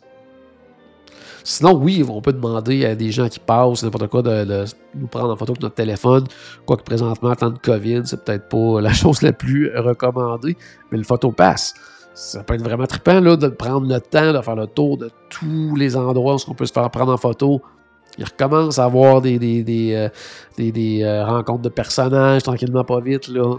[1.44, 5.30] Sinon, oui, on peut demander à des gens qui passent, n'importe quoi, de, nous prendre
[5.30, 6.24] en photo avec notre téléphone.
[6.66, 10.58] Quoique présentement, en temps de COVID, c'est peut-être pas la chose la plus recommandée,
[10.92, 11.72] mais le photopass
[12.14, 15.10] ça peut être vraiment trippant là, de prendre le temps de faire le tour de
[15.28, 17.62] tous les endroits où on peut se faire prendre en photo.
[18.18, 20.08] Il recommence à avoir des, des, des, euh,
[20.58, 23.28] euh, rencontres de personnages tranquillement, pas vite.
[23.28, 23.58] Là.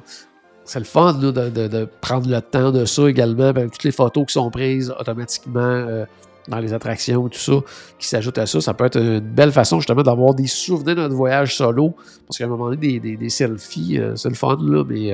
[0.66, 3.46] C'est le fun de, de, prendre le temps de ça également.
[3.46, 6.06] avec toutes les photos qui sont prises automatiquement euh,
[6.48, 7.54] dans les attractions, tout ça,
[7.98, 8.60] qui s'ajoutent à ça.
[8.60, 11.96] Ça peut être une belle façon justement d'avoir des souvenirs de notre voyage solo.
[12.28, 15.14] Parce qu'à un moment donné, des, des, selfies, c'est le fun, là, mais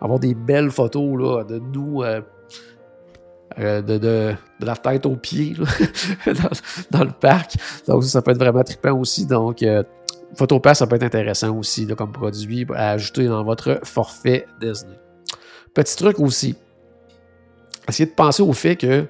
[0.00, 2.02] avoir des belles photos là, de nous
[3.58, 5.54] euh, de, la tête aux pieds
[6.90, 7.56] dans, le parc.
[7.86, 9.26] Donc, ça, peut être vraiment trippant aussi.
[9.26, 9.82] Donc, euh,
[10.36, 14.98] PhotoPass, ça peut être intéressant aussi comme produit à ajouter dans votre forfait Disney.
[15.72, 16.56] Petit truc aussi,
[17.88, 19.06] essayez de penser au fait que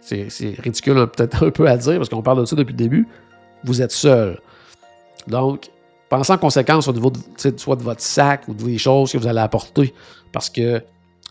[0.00, 3.08] c'est ridicule peut-être un peu à dire parce qu'on parle de ça depuis le début.
[3.64, 4.40] Vous êtes seul.
[5.26, 5.70] Donc,
[6.08, 7.18] pensez en conséquence au niveau de,
[7.56, 9.94] soit de votre sac ou de choses que vous allez apporter.
[10.32, 10.82] Parce que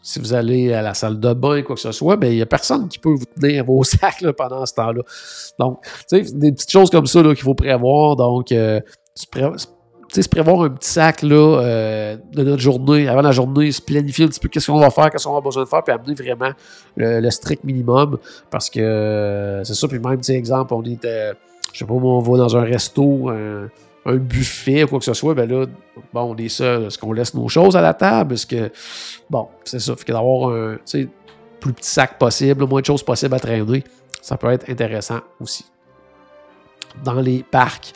[0.01, 2.41] si vous allez à la salle de bain, quoi que ce soit, ben, il n'y
[2.41, 5.01] a personne qui peut vous tenir vos sacs pendant ce temps-là.
[5.59, 8.15] Donc, tu sais, des petites choses comme ça qu'il faut prévoir.
[8.15, 8.79] Donc, euh,
[9.15, 9.25] se,
[10.27, 14.29] prévoir un petit sac là, euh, de notre journée, avant la journée, se planifier un
[14.29, 16.51] petit peu qu'est-ce qu'on va faire, qu'est-ce qu'on a besoin de faire, puis amener vraiment
[16.95, 18.17] le, strict minimum.
[18.49, 22.37] Parce que euh, c'est ça, puis même, exemple, on est, je sais pas, on va
[22.37, 23.29] dans un resto,
[24.05, 25.65] un buffet ou quoi que ce soit, ben là,
[26.13, 26.85] bon, on est seul.
[26.85, 28.33] Est-ce qu'on laisse nos choses à la table?
[28.33, 28.71] Est-ce que.
[29.29, 29.95] Bon, c'est ça.
[29.95, 30.77] Fait que d'avoir un
[31.59, 33.83] plus petit sac possible, le moins de choses possibles à traîner,
[34.21, 35.65] ça peut être intéressant aussi.
[37.03, 37.93] Dans les parcs,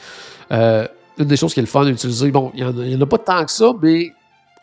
[0.52, 0.88] euh,
[1.18, 3.46] une des choses qui est le fun d'utiliser, bon, il n'y en, a pas tant
[3.46, 4.12] que ça, mais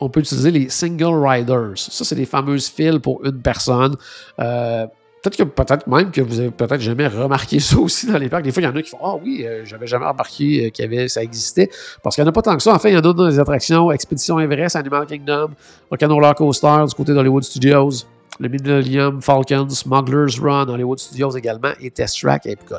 [0.00, 1.72] on peut utiliser les single riders.
[1.76, 3.96] Ça, c'est des fameuses files pour une personne.
[4.38, 4.86] Euh,
[5.22, 8.42] Peut-être que peut-être même que vous avez peut-être jamais remarqué ça aussi dans les parcs.
[8.42, 11.08] Des fois, il y en a qui font Ah oui, euh, j'avais jamais remarqué euh,
[11.08, 11.68] ça existait.
[12.02, 12.74] Parce qu'il n'y en a pas tant que ça.
[12.74, 15.50] En fait, il y en a dans les attractions Expédition Everest, Animal Kingdom,
[15.90, 18.06] Volcano Roller Coaster du côté d'Hollywood Studios,
[18.38, 22.76] le Millennium Falcon, Smuggler's Run, Hollywood Studios également, et Test Track Epcot.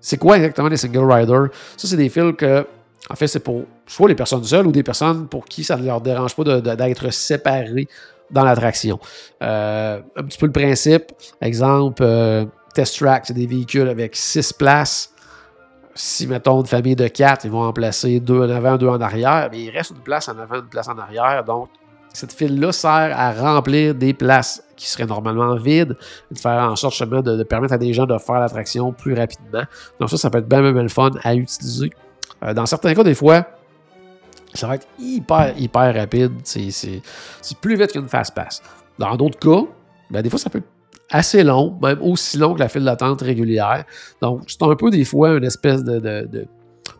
[0.00, 1.48] C'est quoi exactement les single riders?
[1.76, 2.64] Ça, c'est des fils que,
[3.10, 5.84] en fait, c'est pour soit les personnes seules ou des personnes pour qui ça ne
[5.84, 7.88] leur dérange pas d'être séparés
[8.32, 8.98] dans l'attraction.
[9.42, 14.52] Euh, un petit peu le principe, exemple, euh, Test Track, c'est des véhicules avec six
[14.52, 15.10] places.
[15.94, 19.00] si, mettons, une famille de quatre, ils vont en placer deux en avant, deux en
[19.00, 21.44] arrière, mais il reste une place en avant, une place en arrière.
[21.44, 21.68] Donc,
[22.12, 25.96] cette file-là sert à remplir des places qui seraient normalement vides,
[26.30, 29.62] de faire en sorte justement de, permettre à des gens de faire l'attraction plus rapidement.
[29.98, 31.90] Donc ça, ça peut être bien, bien, le fun à utiliser.
[32.42, 33.46] Euh, dans certains cas, des fois,
[34.54, 36.32] ça va être hyper, hyper rapide.
[36.44, 37.02] C'est
[37.60, 38.62] plus vite qu'une fast pass.
[38.98, 39.66] Dans d'autres cas,
[40.10, 40.68] ben, des fois, ça peut être
[41.10, 43.84] assez long, même aussi long que la file d'attente régulière.
[44.20, 46.46] Donc, c'est un peu des fois une espèce de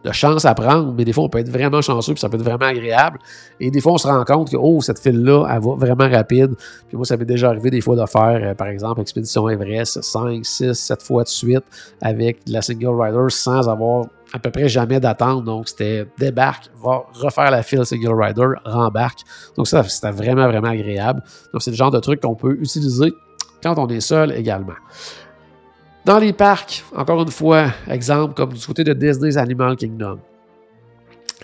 [0.04, 2.36] de chance à prendre, mais des fois, on peut être vraiment chanceux, puis ça peut
[2.36, 3.18] être vraiment agréable.
[3.60, 6.54] Et des fois, on se rend compte que, oh, cette file-là, elle va vraiment rapide.
[6.88, 10.02] Puis moi, ça m'est déjà arrivé des fois de faire, euh, par exemple, Expédition Everest
[10.02, 11.64] 5, 6, 7 fois de suite
[12.00, 15.44] avec de la single rider sans avoir à peu près jamais d'attente.
[15.44, 19.20] Donc, c'était débarque, va refaire la file single rider, rembarque.
[19.56, 21.22] Donc, ça, c'était vraiment, vraiment agréable.
[21.52, 23.12] Donc, c'est le genre de truc qu'on peut utiliser
[23.62, 24.74] quand on est seul également.
[26.04, 30.18] Dans les parcs, encore une fois, exemple comme du côté de Disney's Animal Kingdom.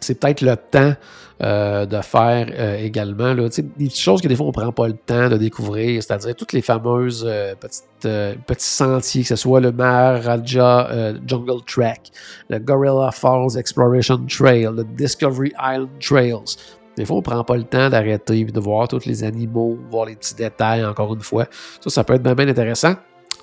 [0.00, 0.94] C'est peut-être le temps
[1.40, 4.88] euh, de faire euh, également là, des choses que des fois on ne prend pas
[4.88, 9.60] le temps de découvrir, c'est-à-dire toutes les fameuses euh, petites, petits sentiers, que ce soit
[9.60, 12.10] le Maharaja Jungle Track,
[12.50, 16.56] le Gorilla Falls Exploration Trail, le Discovery Island Trails.
[16.96, 19.78] Des fois, on ne prend pas le temps d'arrêter et de voir tous les animaux,
[19.92, 21.46] voir les petits détails, encore une fois.
[21.80, 22.94] Ça, ça peut être bien, intéressant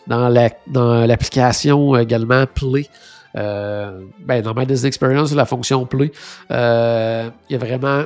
[0.07, 2.87] dans l'application également Play.
[3.35, 6.11] Euh, ben, dans My Disney Experience, la fonction Play,
[6.51, 8.03] euh, il y a vraiment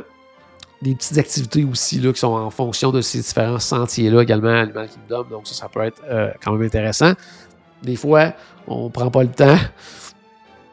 [0.82, 4.88] des petites activités aussi là, qui sont en fonction de ces différents sentiers-là également Animal
[4.88, 5.26] Kingdom.
[5.30, 7.14] Donc, ça, ça peut être euh, quand même intéressant.
[7.84, 8.34] Des fois,
[8.68, 9.58] on ne prend pas le temps,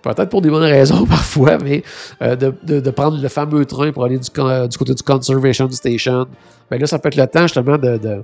[0.03, 1.83] peut-être pour des bonnes raisons parfois, mais
[2.21, 6.27] de, prendre le fameux train pour aller du, du côté du Conservation Station.
[6.71, 8.23] Ben là, ça peut être le temps justement de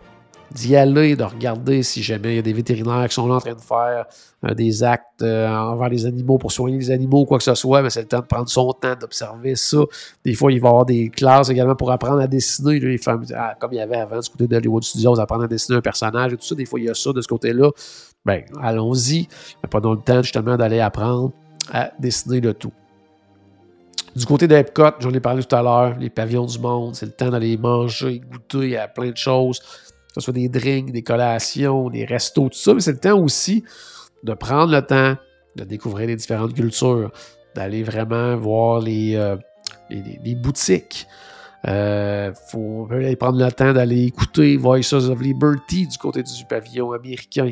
[0.55, 3.41] d'y aller, de regarder si jamais il y a des vétérinaires qui sont là en
[3.41, 4.07] train de faire
[4.45, 7.83] euh, des actes euh, envers les animaux pour soigner les animaux, quoi que ce soit,
[7.83, 9.79] mais c'est le temps de prendre son temps, d'observer ça.
[10.25, 13.01] Des fois, il va y avoir des classes également pour apprendre à dessiner, les
[13.35, 16.33] ah, comme il y avait avant du côté d'Hollywood Studios, apprendre à dessiner un personnage
[16.33, 16.55] et tout ça.
[16.55, 17.71] Des fois, il y a ça de ce côté-là.
[18.25, 19.29] Ben, allons-y.
[19.69, 21.33] Prenons le temps justement d'aller apprendre
[21.73, 22.73] à dessiner le tout.
[24.15, 27.13] Du côté d'Epcot, j'en ai parlé tout à l'heure, les pavillons du monde, c'est le
[27.13, 29.63] temps d'aller manger, goûter à plein de choses
[30.15, 33.19] que ce soit des drinks, des collations, des restos, tout ça, mais c'est le temps
[33.19, 33.65] aussi
[34.23, 35.17] de prendre le temps
[35.57, 37.11] de découvrir les différentes cultures,
[37.55, 39.37] d'aller vraiment voir les, euh,
[39.91, 41.07] les, boutiques.
[41.65, 46.93] Il euh, faut prendre le temps d'aller écouter Voices of Liberty du côté du pavillon
[46.93, 47.51] américain.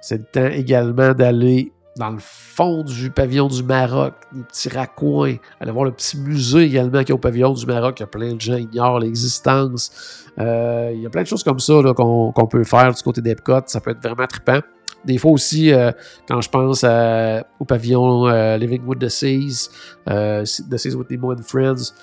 [0.00, 5.36] C'est le temps également d'aller dans le fond du pavillon du Maroc, des petits raccoins.
[5.60, 8.00] Aller voir le petit musée également qui est au pavillon du Maroc.
[8.00, 10.26] Il y a plein de gens qui ignorent l'existence.
[10.38, 13.60] Euh, il y a plein de choses comme ça qu'on peut faire du côté d'Epcot.
[13.66, 14.60] Ça peut être vraiment trippant.
[15.04, 15.92] Des fois aussi, euh,
[16.28, 19.70] quand je pense au pavillon euh, Living with the Seas,
[20.06, 21.94] The Seas with Nemo and Friends,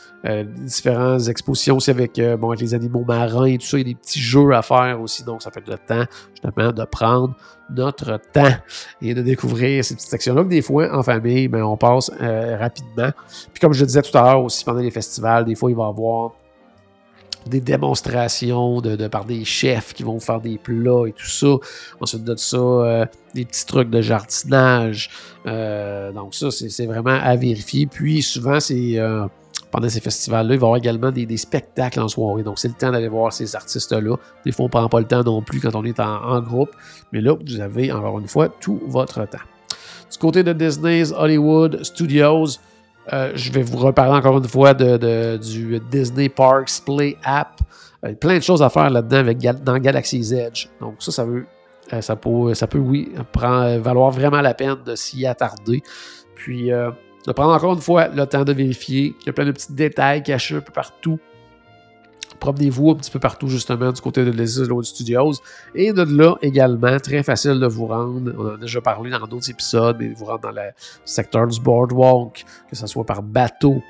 [0.65, 3.93] différentes expositions aussi avec, bon, avec les animaux marins et tout ça, il y a
[3.93, 7.35] des petits jeux à faire aussi, donc ça être le temps justement de prendre
[7.69, 8.55] notre temps
[9.01, 13.11] et de découvrir ces petites sections-là des fois, en famille, ben, on passe rapidement.
[13.53, 15.77] Puis comme je le disais tout à l'heure aussi, pendant les festivals, des fois, il
[15.77, 16.31] va y avoir
[17.49, 21.55] des démonstrations de, par des chefs qui vont faire des plats et tout ça.
[21.99, 25.09] Ensuite de ça, euh, des petits trucs de jardinage.
[25.45, 27.87] Euh, donc ça, c'est vraiment à vérifier.
[27.87, 29.25] Puis souvent, c'est euh,
[29.71, 32.43] pendant ces festivals-là, il va y avoir également des, spectacles en soirée.
[32.43, 34.15] Donc c'est le temps d'aller voir ces artistes-là.
[34.45, 36.71] Des fois, on ne prend pas le temps non plus quand on est en, groupe.
[37.11, 39.37] Mais là, vous avez encore une fois tout votre temps.
[40.11, 42.59] Du côté de Disney's Hollywood Studios,
[43.13, 47.59] euh, je vais vous reparler encore une fois de, du Disney Parks Play App.
[48.05, 50.67] Euh, plein de choses à faire là-dedans avec, dans Galaxy's Edge.
[50.81, 51.45] Donc ça, ça, veut,
[51.93, 55.81] euh, ça, peut, ça peut, oui, prendre, valoir vraiment la peine de s'y attarder.
[56.35, 59.15] Puis de prendre encore une fois le temps de vérifier.
[59.21, 61.19] Il y a plein de petits détails cachés un peu partout
[62.39, 65.33] Promenez-vous un petit peu partout, justement, du côté de Les Isles Studios.
[65.75, 68.33] Et de là également, très facile de vous rendre.
[68.37, 70.69] On en a déjà parlé dans d'autres épisodes, mais vous rendre dans le
[71.05, 73.81] secteur du boardwalk, que ce soit par bateau,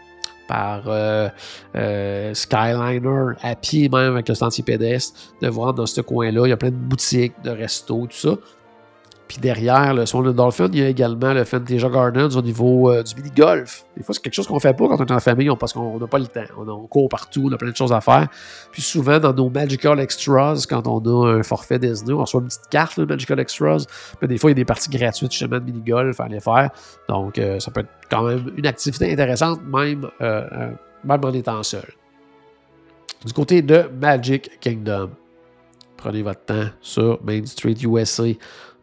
[0.47, 1.29] par euh,
[1.75, 6.47] euh, Skyliner, à pied même avec le sentier pédestre, de vous rendre dans ce coin-là.
[6.47, 8.35] Il y a plein de boutiques, de restos, tout ça.
[9.27, 13.03] Puis derrière le Swan Dolphin, il y a également le Fantasia Gardens au niveau euh,
[13.03, 13.85] du mini-golf.
[13.97, 15.99] Des fois, c'est quelque chose qu'on fait pas quand on est en famille parce qu'on
[15.99, 16.45] n'a pas le temps.
[16.57, 18.27] On, court partout, on a plein de choses à faire.
[18.71, 22.47] Puis souvent, dans nos Magical Extras, quand on a un forfait Disney, on reçoit une
[22.47, 23.85] petite carte, le Magical Extras.
[24.21, 26.69] Mais des fois, il y a des parties gratuites justement de mini-golf à aller faire.
[27.09, 30.71] Donc, euh, ça peut être quand même une activité intéressante, même, euh,
[31.03, 31.91] même en étant seul.
[33.25, 35.09] Du côté de Magic Kingdom,
[35.97, 38.25] prenez votre temps sur Main Street USA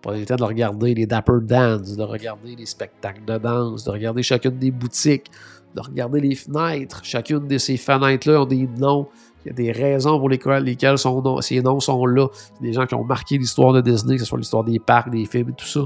[0.04, 3.90] Prenez le temps de regarder les Dapper Dance, de regarder les spectacles de danse, de
[3.90, 5.30] regarder chacune des boutiques,
[5.74, 7.00] de regarder les fenêtres.
[7.02, 9.08] Chacune de ces fenêtres-là ont des noms.
[9.44, 10.98] Il y a des raisons pour lesquelles,
[11.40, 12.26] ces noms sont là.
[12.60, 15.24] Des gens qui ont marqué l'histoire de Disney, que ce soit l'histoire des parcs, des
[15.24, 15.80] films et tout ça.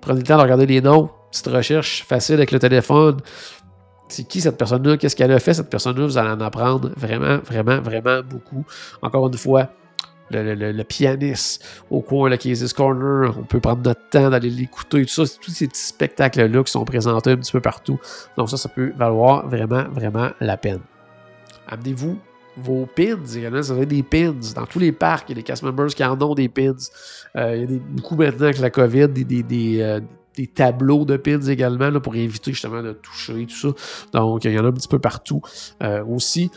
[0.00, 1.08] Prenez le temps de regarder les noms.
[1.30, 3.18] Petite recherche facile avec le téléphone.
[4.08, 4.96] C'est qui cette personne-là?
[4.96, 6.04] Qu'est-ce qu'elle a fait, cette personne-là?
[6.06, 8.64] Vous allez en apprendre vraiment, vraiment, vraiment beaucoup.
[9.00, 9.68] Encore une fois,
[10.30, 13.34] le, pianiste au coin, le Casey's Corner.
[13.38, 15.38] On peut prendre notre temps d'aller l'écouter, tout ça.
[15.40, 17.98] Tous ces petits spectacles-là qui sont présentés un petit peu partout.
[18.36, 20.80] Donc ça, ça peut valoir vraiment, vraiment la peine.
[21.68, 22.18] Amenez-vous
[22.56, 23.62] vos pins également.
[23.62, 24.34] Ça être des pins.
[24.54, 26.74] Dans tous les parcs, il y a des cast members qui en ont des pins.
[27.36, 30.00] Euh, il y a des, beaucoup maintenant avec la COVID, des, des, des, euh,
[30.54, 34.18] tableaux de pins également là, pour éviter justement de toucher tout ça.
[34.18, 35.42] Donc, il y en a un petit peu partout
[35.82, 36.50] euh, aussi.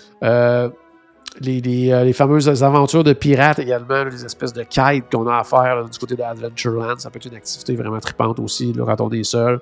[1.46, 5.88] Euh, les, fameuses aventures de pirates également, les espèces de kites qu'on a à faire
[5.88, 6.98] du côté de Adventureland.
[6.98, 9.60] Ça peut être une activité vraiment tripante aussi là, quand on est seul.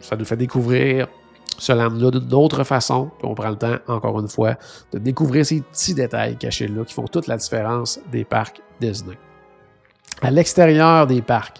[0.00, 1.08] Ça nous fait découvrir
[1.58, 3.10] ce land-là d'une autre façon.
[3.18, 4.56] Puis on prend le temps, encore une fois,
[4.92, 9.18] de découvrir ces petits détails cachés-là qui font toute la différence des parcs Disney.
[10.22, 11.58] À l'extérieur des parcs,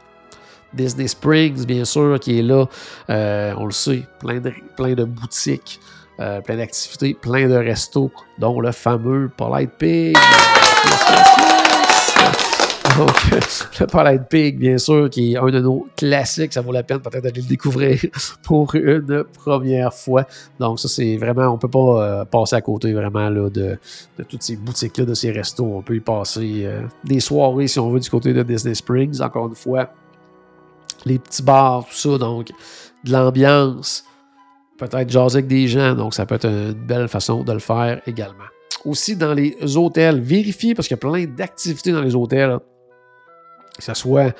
[0.73, 2.67] Disney Springs, bien sûr, qui est là,
[3.11, 5.79] euh, on le sait, plein de, plein de boutiques.
[6.20, 10.14] Euh, plein d'activités, plein de restos, dont le fameux Polite Pig.
[12.98, 13.31] Donc,
[13.81, 16.53] le Polite Pig, bien sûr, qui est un de nos classiques.
[16.53, 17.98] Ça vaut la peine peut-être d'aller le découvrir
[18.42, 20.27] pour une première fois.
[20.61, 23.79] Donc, ça, c'est vraiment, on peut pas euh, passer à côté vraiment de,
[24.29, 25.64] toutes ces boutiques-là, de ces restos.
[25.64, 29.22] On peut y passer euh, des soirées, si on veut, du côté de Disney Springs.
[29.22, 29.90] Encore une fois,
[31.07, 32.18] les petits bars, tout ça.
[32.18, 32.48] Donc,
[33.05, 34.05] de l'ambiance
[34.88, 38.01] peut-être jaser avec des gens, donc ça peut être une belle façon de le faire
[38.07, 38.45] également.
[38.85, 42.59] Aussi dans les hôtels, vérifiez parce qu'il y a plein d'activités dans les hôtels.
[43.77, 44.35] Que ce soit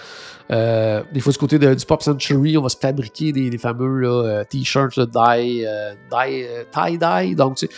[0.51, 4.45] euh, des fois du côté du Pop Century, on va se fabriquer des, fameux euh,
[4.45, 5.95] t-shirts dye, euh,
[6.71, 7.35] tie-dye.
[7.35, 7.73] Donc, tu sais,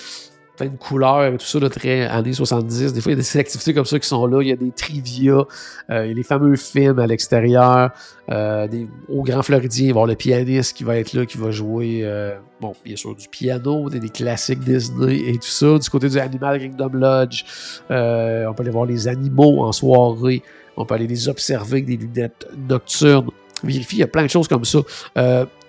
[0.57, 2.93] plein de couleurs et tout ça, de très années 70.
[2.93, 4.41] Des fois, il y a des activités comme ça qui sont là.
[4.43, 5.45] Il y a des trivia,
[5.91, 7.91] euh, il y a les fameux films à l'extérieur.
[8.31, 8.67] Euh,
[9.09, 11.51] au Grand Floridien, il va y avoir le pianiste qui va être là, qui va
[11.51, 15.79] jouer, euh, bon, bien sûr, du piano, des, classiques Disney et tout ça.
[15.79, 17.45] Du côté du Animal Kingdom Lodge,
[17.91, 20.43] on peut aller voir les animaux en soirée.
[20.77, 23.31] On peut aller les observer avec des lunettes nocturnes.
[23.63, 24.81] Vérifier, il y a plein de choses comme ça.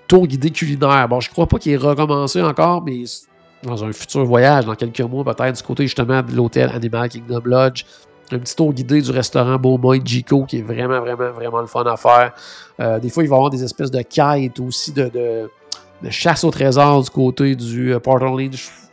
[0.07, 1.07] tour guidé culinaire.
[1.09, 3.03] Bon, je crois pas qu'il est recommencé encore, mais
[3.65, 7.41] dans un futur voyage, dans quelques mois peut-être, du côté justement de l'hôtel Animal Kingdom
[7.45, 7.85] Lodge.
[8.31, 11.83] Un petit tour guidé du restaurant Beaumoy Jico qui est vraiment, vraiment, vraiment le fun
[11.83, 12.33] à faire.
[12.79, 15.49] Euh, des fois, il va y avoir des espèces de quêtes aussi de, de,
[16.09, 17.99] chasse au trésor du côté du euh,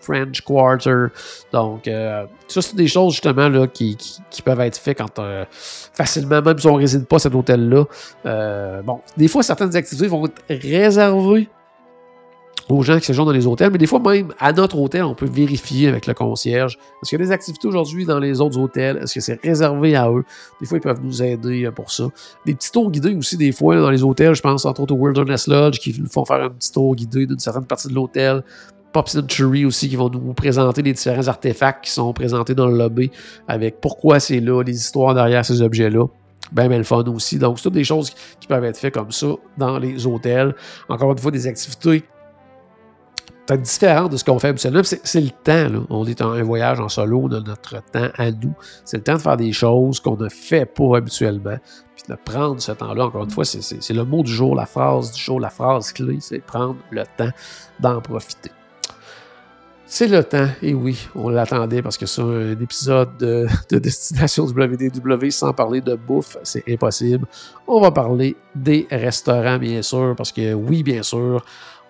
[0.02, 1.06] French Quarter.
[1.50, 5.46] Donc, euh, ça, c'est des choses justement là, qui, qui, peuvent être faites quand euh,
[5.50, 7.84] facilement, même si on ne réside pas à cet hôtel-là.
[8.82, 11.48] bon, des fois, certaines activités vont être réservées
[12.68, 15.14] aux gens qui séjournent dans les hôtels, mais des fois même à notre hôtel, on
[15.14, 16.78] peut vérifier avec le concierge.
[17.02, 18.98] Est-ce qu'il y a des activités aujourd'hui dans les autres hôtels?
[19.02, 20.24] Est-ce que c'est réservé à eux?
[20.60, 22.04] Des fois, ils peuvent nous aider euh, pour ça.
[22.46, 24.98] Des petits tours guidés aussi, des fois, dans les hôtels, je pense entre autres au
[24.98, 28.42] Wilderness Lodge, qui nous font faire un petit tour guidé d'une certaine partie de l'hôtel.
[28.92, 32.76] Pop Century aussi, qui vont nous présenter les différents artefacts qui sont présentés dans le
[32.76, 33.10] lobby,
[33.48, 36.06] avec pourquoi c'est là, les histoires derrière ces objets-là
[36.52, 37.38] ben, ben le fun aussi.
[37.38, 40.54] Donc, c'est toutes des choses qui peuvent être faites comme ça dans les hôtels.
[40.88, 42.04] Encore une fois, des activités
[43.56, 44.82] différent de ce qu'on fait habituellement.
[44.84, 45.84] C'est le temps.
[45.90, 48.54] On est en un voyage en solo, on a notre temps à nous.
[48.84, 51.56] C'est le temps de faire des choses qu'on ne fait pas habituellement.
[51.96, 55.12] Puis de prendre ce temps-là, encore une fois, c'est le mot du jour, la phrase
[55.12, 57.30] du jour, la phrase clé, c'est prendre le temps
[57.80, 58.50] d'en profiter.
[59.94, 64.44] C'est le temps, et oui, on l'attendait parce que sur un épisode de, de, Destination
[64.44, 67.26] WDW sans parler de bouffe, c'est impossible.
[67.66, 71.44] On va parler des restaurants, bien sûr, parce que oui, bien sûr,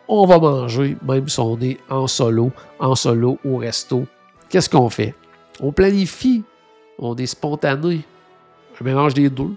[0.09, 4.07] on va manger, même si on est en solo, en solo au resto.
[4.49, 5.15] Qu'est-ce qu'on fait?
[5.61, 6.43] On planifie,
[6.99, 8.03] on est spontané,
[8.81, 9.51] un mélange des deux.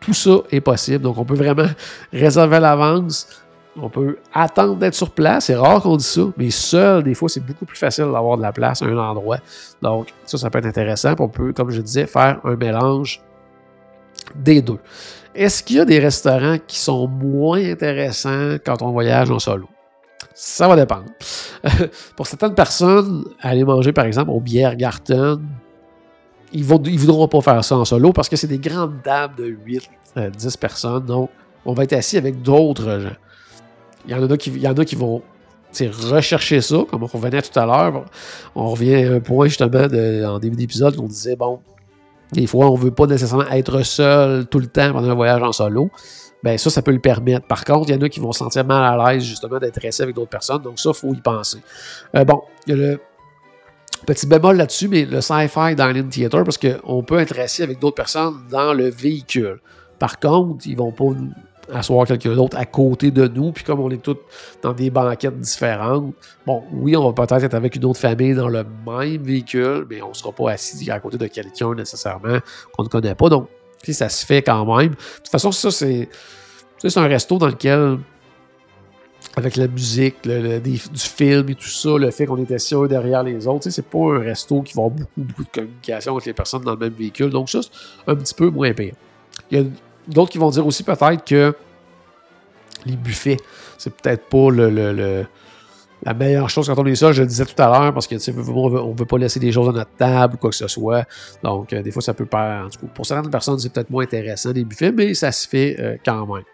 [0.00, 1.68] Tout ça est possible, donc on peut vraiment
[2.12, 3.26] réserver à l'avance.
[3.80, 5.46] On peut attendre d'être sur place.
[5.46, 8.42] C'est rare qu'on dise ça, mais seul, des fois, c'est beaucoup plus facile d'avoir de
[8.42, 9.38] la place à un endroit.
[9.82, 11.14] Donc, ça, ça peut être intéressant.
[11.18, 13.22] On peut, comme je disais, faire un mélange
[14.34, 14.78] des deux.
[15.34, 19.68] Est-ce qu'il y a des restaurants qui sont moins intéressants quand on voyage en solo?
[20.40, 21.06] Ça va dépendre.
[22.16, 25.44] Pour certaines personnes, aller manger, par exemple, au Biergarten,
[26.52, 29.34] ils ne ils voudront pas faire ça en solo parce que c'est des grandes tables
[29.34, 31.04] de 8, 10 euh, personnes.
[31.06, 31.30] Donc,
[31.66, 33.16] on va être assis avec d'autres gens.
[34.06, 35.22] Il y en a qui, il y en a qui vont
[35.76, 38.04] rechercher ça, comme on revenait tout à l'heure.
[38.54, 41.58] On revient à un point justement en début d'épisode qu'on disait, bon,
[42.30, 45.42] des fois, on ne veut pas nécessairement être seul tout le temps pendant un voyage
[45.42, 45.90] en solo.
[46.42, 47.46] Ben ça, ça peut le permettre.
[47.46, 49.80] Par contre, il y en a qui vont se sentir mal à l'aise justement d'être
[49.80, 50.62] restés avec d'autres personnes.
[50.62, 51.58] Donc ça, il faut y penser.
[52.14, 53.00] Euh, bon, il y a le
[54.06, 57.96] petit bémol là-dessus, mais le sci-fi dining theater, parce qu'on peut être assis avec d'autres
[57.96, 59.60] personnes dans le véhicule.
[59.98, 61.10] Par contre, ils vont pas
[61.72, 64.16] asseoir quelqu'un d'autre à côté de nous, puis comme on est tous
[64.62, 66.14] dans des banquettes différentes,
[66.46, 70.00] bon, oui, on va peut-être être avec une autre famille dans le même véhicule, mais
[70.02, 72.38] on ne sera pas assis à côté de quelqu'un nécessairement
[72.72, 73.28] qu'on ne connaît pas.
[73.28, 73.48] Donc,
[73.86, 74.90] ça se fait quand même.
[74.90, 76.08] De toute façon, ça, c'est,
[76.78, 77.98] c'est un resto dans lequel,
[79.36, 82.86] avec la musique, le, du film et tout ça, le fait qu'on est assis un
[82.86, 86.26] derrière les autres, c'est pas un resto qui va avoir beaucoup, beaucoup de communication avec
[86.26, 87.30] les personnes dans le même véhicule.
[87.30, 87.70] Donc, ça, c'est
[88.10, 88.94] un petit peu moins pire.
[89.50, 89.64] Il y a
[90.06, 91.54] d'autres qui vont dire aussi peut-être que
[92.86, 93.36] les buffets,
[93.76, 95.24] c'est peut-être pas le,
[96.08, 97.12] la meilleure chose quand on est ça.
[97.12, 98.16] Je le disais tout à l'heure parce que
[98.50, 101.06] on veut, veut pas laisser des choses à notre table ou quoi que ce soit.
[101.42, 104.64] Donc, euh, des fois, ça peut cas, pour certaines personnes, c'est peut-être moins intéressant les
[104.64, 106.44] buffets, mais ça se fait euh, quand même.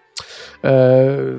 [0.65, 1.39] Euh,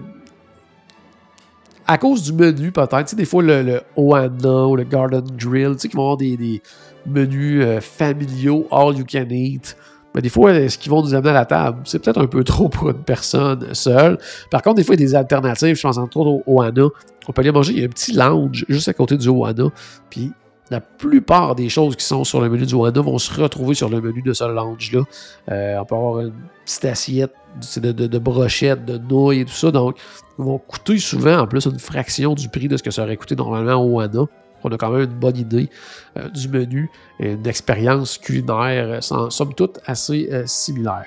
[1.85, 5.89] à cause du menu, peut-être, des fois, le, le Oana ou le Garden Grill, qui
[5.89, 6.61] vont avoir des, des
[7.05, 9.75] menus familiaux, all you can eat.
[10.15, 12.43] Mais des fois, ce qu'ils vont nous amener à la table, c'est peut-être un peu
[12.45, 14.17] trop pour une personne seule.
[14.49, 15.75] Par contre, des fois, il y a des alternatives.
[15.75, 16.87] Je pense entre autres au Oana.
[17.27, 17.73] On peut aller manger.
[17.73, 19.65] Il y a un petit lounge juste à côté du Oana.
[20.09, 20.31] Puis
[20.71, 23.89] la plupart des choses qui sont sur le menu du Oana vont se retrouver sur
[23.89, 25.03] le menu de ce lounge-là.
[25.51, 27.33] Euh, on peut avoir une petite assiette
[27.75, 29.69] de, de, brochettes, de nouilles et tout ça.
[29.69, 29.97] Donc,
[30.39, 33.17] ils vont coûter souvent en plus une fraction du prix de ce que ça aurait
[33.17, 34.25] coûté normalement au Oana
[34.63, 35.69] on a quand même une bonne idée
[36.17, 36.89] euh, du menu,
[37.19, 41.05] et une expérience culinaire, euh, somme toute, assez euh, similaire.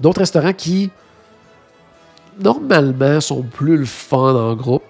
[0.00, 0.90] D'autres restaurants qui,
[2.40, 4.84] normalement, sont plus le fun en groupe,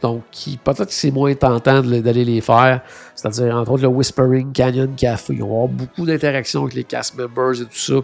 [0.00, 2.82] donc qui peut-être que c'est moins tentant d'aller les faire,
[3.14, 5.32] c'est-à-dire entre autres le Whispering Canyon Café.
[5.32, 7.94] Ils vont avoir beaucoup d'interactions avec les cast members et tout ça,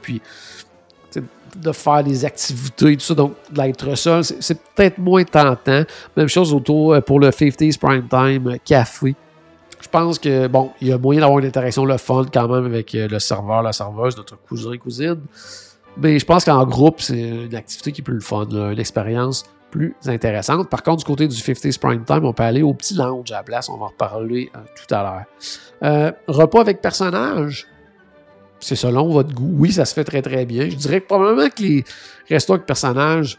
[1.56, 3.14] de faire des activités et tout ça.
[3.14, 5.82] Donc, d'être seul, c'est peut-être moins tentant.
[6.16, 9.14] Même chose autour euh, pour le 50s Prime Time euh, Café.
[9.80, 12.66] Je pense que, bon, il y a moyen d'avoir une interaction le fun quand même
[12.66, 15.20] avec euh, le serveur, la serveuse, notre cousin, cousine.
[15.96, 19.44] Mais je pense qu'en groupe, c'est une activité qui est plus le fun, une expérience
[19.70, 20.68] plus intéressante.
[20.68, 23.36] Par contre, du côté du 50s Prime Time, on peut aller au petit lounge à
[23.36, 23.68] la place.
[23.68, 25.26] On va en reparler tout à
[25.82, 26.12] l'heure.
[26.28, 27.66] repas avec personnage
[28.60, 29.50] c'est selon votre goût.
[29.56, 30.68] Oui, ça se fait très très bien.
[30.68, 31.84] Je dirais probablement que les
[32.28, 33.38] restos avec personnages,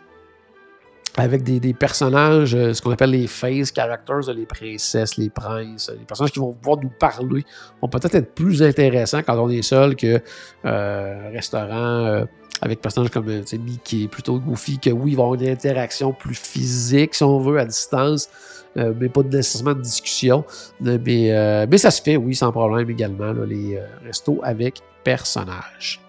[1.18, 6.06] avec des, personnages, euh, ce qu'on appelle les face characters, les princesses, les princes, les
[6.06, 7.44] personnages qui vont pouvoir nous parler,
[7.82, 10.22] vont peut-être être plus intéressants quand on est seul que
[10.66, 12.26] euh, un restaurant euh,
[12.62, 17.16] avec personnages comme Mickey, plutôt Goofy, que oui, ils vont avoir une interaction plus physique,
[17.16, 18.30] si on veut, à distance.
[18.78, 20.46] Euh, mais pas nécessairement de discussion.
[20.86, 26.00] Euh, mais, mais, ça se fait, oui, sans problème également, les euh, restos avec personnages.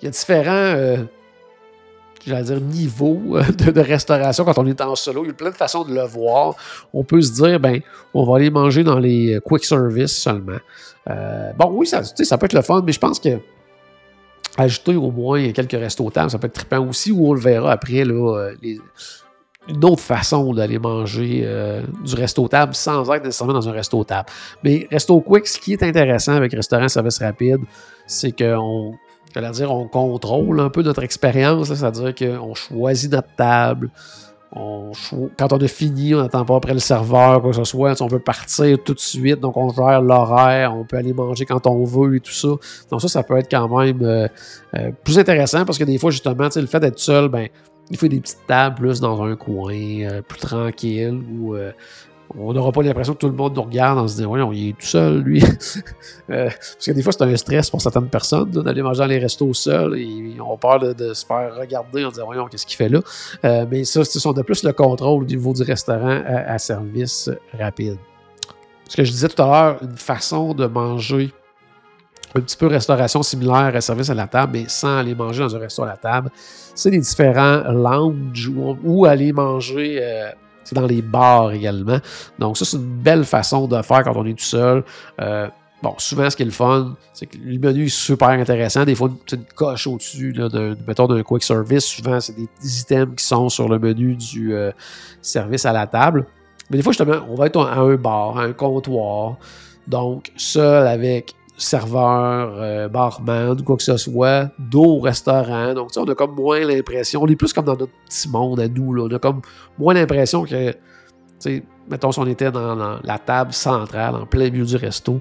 [0.00, 1.06] Il y a différents
[2.26, 5.24] j'allais dire, niveaux de, restauration quand on est en solo.
[5.24, 6.54] Il y a plein de façons de le voir.
[6.92, 7.80] On peut se dire, ben,
[8.12, 10.58] on va aller manger dans les quick service seulement.
[11.06, 13.38] bon, oui, ça, ça peut être le fun, mais je pense que
[14.56, 17.72] ajouter au moins quelques restos tables, ça peut être trippant aussi, ou on le verra
[17.72, 18.78] après, là, les,
[19.68, 24.02] une autre façon d'aller manger euh, du resto table sans être nécessairement dans un resto
[24.04, 24.28] table.
[24.62, 27.60] Mais resto quick, ce qui est intéressant avec restaurant service rapide,
[28.06, 28.94] c'est qu'on
[29.52, 33.90] dire, on contrôle un peu notre expérience, c'est-à-dire qu'on choisit notre table.
[34.52, 38.00] quand on a fini, on n'attend pas après le serveur, quoi que ce soit.
[38.00, 41.66] On veut partir tout de suite, donc on gère l'horaire, on peut aller manger quand
[41.66, 42.48] on veut et tout ça.
[42.90, 44.28] Donc ça, ça peut être quand même euh,
[44.76, 47.48] euh, plus intéressant parce que des fois, justement, le fait d'être seul, ben,
[47.90, 51.72] il faut des petites tables plus dans un coin, euh, plus tranquille, où euh,
[52.36, 54.76] on n'aura pas l'impression que tout le monde nous regarde en se disant, on est
[54.78, 55.42] tout seul, lui.
[56.30, 59.18] Euh, parce que des fois, c'est un stress pour certaines personnes d'aller manger dans les
[59.18, 62.88] restos seuls et on peur de, se faire regarder en disant, voyons, qu'est-ce qu'il fait
[62.88, 63.02] là.
[63.66, 67.98] mais ça, c'est de plus le contrôle au niveau du restaurant à service rapide.
[68.88, 71.30] Ce que je disais tout à l'heure, une façon de manger
[72.36, 75.54] un petit peu restauration similaire à service à la table, mais sans aller manger dans
[75.54, 76.30] un restaurant à la table.
[76.74, 78.50] C'est les différents lounges
[78.82, 80.30] où, aller manger euh,
[80.64, 81.98] c'est dans les bars également.
[82.38, 84.82] Donc ça, c'est une belle façon de faire quand on est tout seul.
[85.20, 85.48] Euh,
[85.82, 88.84] bon, souvent, ce qui est le fun, c'est que le menu est super intéressant.
[88.84, 91.84] Des fois, c'est une coche au-dessus de, mettons, d'un quick service.
[91.84, 92.48] Souvent, c'est des
[92.80, 94.72] items qui sont sur le menu du euh,
[95.20, 96.26] service à la table.
[96.70, 99.36] Mais des fois, justement, on va être à un bar, à un comptoir.
[99.86, 105.72] Donc, seul avec serveur, euh, barman, quoi que ce soit, d'eau au restaurant.
[105.74, 108.68] Donc, on a comme moins l'impression, on est plus comme dans notre petit monde à
[108.68, 109.04] nous, là.
[109.04, 109.40] on a comme
[109.78, 110.74] moins l'impression que,
[111.88, 115.20] mettons si on était dans, la table centrale, en plein milieu du resto,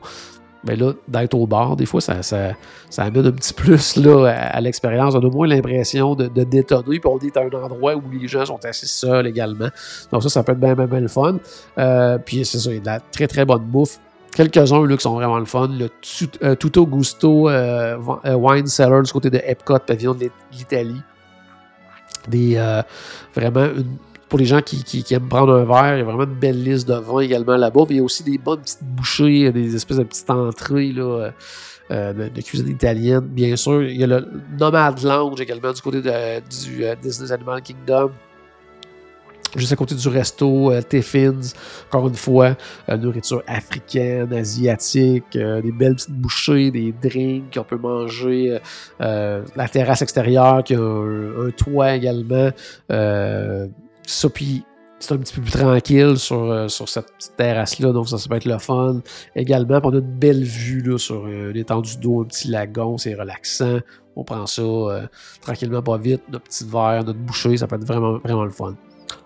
[0.66, 2.56] Mais là, d'être au bar, des fois, ça, ça,
[2.98, 5.14] amène un petit plus là, à, l'expérience.
[5.14, 8.46] On a moins l'impression de, détonner, puis on est à un endroit où les gens
[8.46, 9.70] sont assez seuls également.
[10.12, 11.38] Donc ça, ça peut être bien, bien, bien le fun.
[11.78, 14.00] Euh, puis c'est ça, il y a de la très, très bonne bouffe.
[14.36, 15.68] Quelques-uns là, qui sont vraiment le fun.
[15.68, 15.90] Le
[16.44, 21.02] euh, Tutto Gusto euh, Wine Cellar du côté de Epcot, pavillon de l'Italie.
[22.28, 22.56] Des,
[23.36, 23.98] vraiment une
[24.30, 26.88] pour les gens qui, aiment prendre un verre, il y a vraiment une belle liste
[26.88, 27.82] de vins également là-bas.
[27.88, 31.30] Mais il y a aussi des bonnes petites bouchées, des espèces de petites entrées là,
[31.92, 33.84] euh, de, cuisine italienne, bien sûr.
[33.84, 34.28] Il y a le
[34.58, 38.10] Nomad Lounge également du côté de, du euh, Disney Animal Kingdom.
[39.56, 41.54] Juste à côté du resto euh, Tiffins,
[41.88, 42.56] encore une fois,
[42.90, 48.60] nourriture africaine, asiatique, des belles petites bouchées, des drinks qu'on peut manger,
[49.00, 52.50] la terrasse extérieure qui a un, toit également.
[52.90, 54.66] Ça, puis
[55.04, 58.36] c'est un petit peu plus tranquille sur, euh, sur cette petite terrasse-là, donc ça, peut
[58.36, 59.02] être le fun.
[59.36, 63.14] Également, on a une belle vue là, sur une étendue d'eau, un petit lagon, c'est
[63.14, 63.80] relaxant.
[64.16, 65.08] On prend ça euh,
[65.42, 68.76] tranquillement, pas vite, notre petit verre, notre bouchée, ça peut être vraiment, vraiment le fun.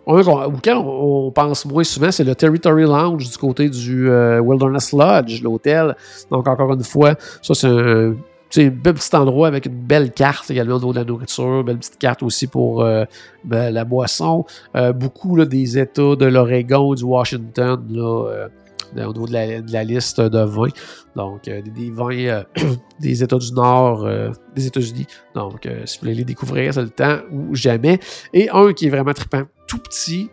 [0.05, 5.41] Auquel on, pense moins souvent, c'est le Territory Lounge du côté du euh, Wilderness Lodge,
[5.41, 5.95] l'hôtel.
[6.31, 8.15] Donc, encore une fois, ça, c'est un
[8.55, 11.77] un bel petit endroit avec une belle carte également au niveau de la nourriture, belle
[11.77, 13.03] petite carte aussi pour euh,
[13.43, 14.45] ben, la boisson.
[14.75, 18.47] Euh, beaucoup des États de l'Oregon, du Washington, là,
[18.95, 19.33] au niveau de
[19.71, 20.69] la, liste de vins.
[21.15, 22.43] Donc, des, vins
[22.99, 24.07] des États du Nord,
[24.55, 25.07] des États-Unis.
[25.35, 27.99] Donc, si vous voulez les découvrir, c'est le temps ou jamais.
[28.33, 30.29] Et un qui est vraiment trippant, tout petit,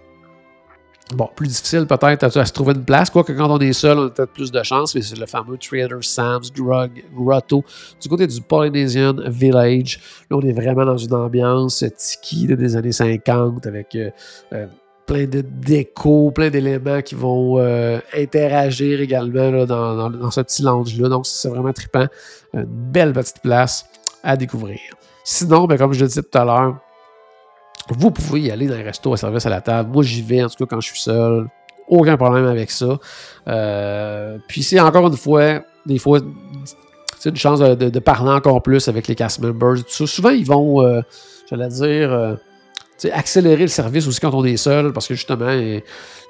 [1.12, 4.06] Bon, plus difficile peut-être à, se trouver une place, quoique quand on est seul, on
[4.06, 7.62] a peut-être plus de chance, mais c'est le fameux Trader Sam's Drug Grotto
[8.00, 10.00] du côté du Polynesian Village.
[10.30, 14.10] Là, on est vraiment dans une ambiance tiki des années 50 avec euh,
[14.54, 14.66] euh,
[15.06, 21.08] plein de déco, plein d'éléments qui vont euh, interagir également dans, ce petit lounge-là.
[21.08, 22.06] Donc, c'est vraiment trippant.
[22.54, 23.86] Une belle petite place
[24.22, 24.78] à découvrir.
[25.24, 26.78] Sinon, ben, comme je le disais tout à l'heure,
[27.88, 29.90] vous pouvez y aller dans un resto à service à la table.
[29.92, 31.48] Moi, j'y vais, en tout cas, quand je suis seul.
[31.86, 32.98] Aucun problème avec ça.
[33.46, 36.18] Euh, puis c'est encore une fois, des fois,
[37.18, 39.76] c'est une chance de, parler encore plus avec les cast members.
[39.86, 41.02] Souvent, ils vont, euh,
[41.50, 42.38] j'allais dire,
[43.04, 45.82] euh, accélérer le service aussi quand on est seul, parce que justement, ils,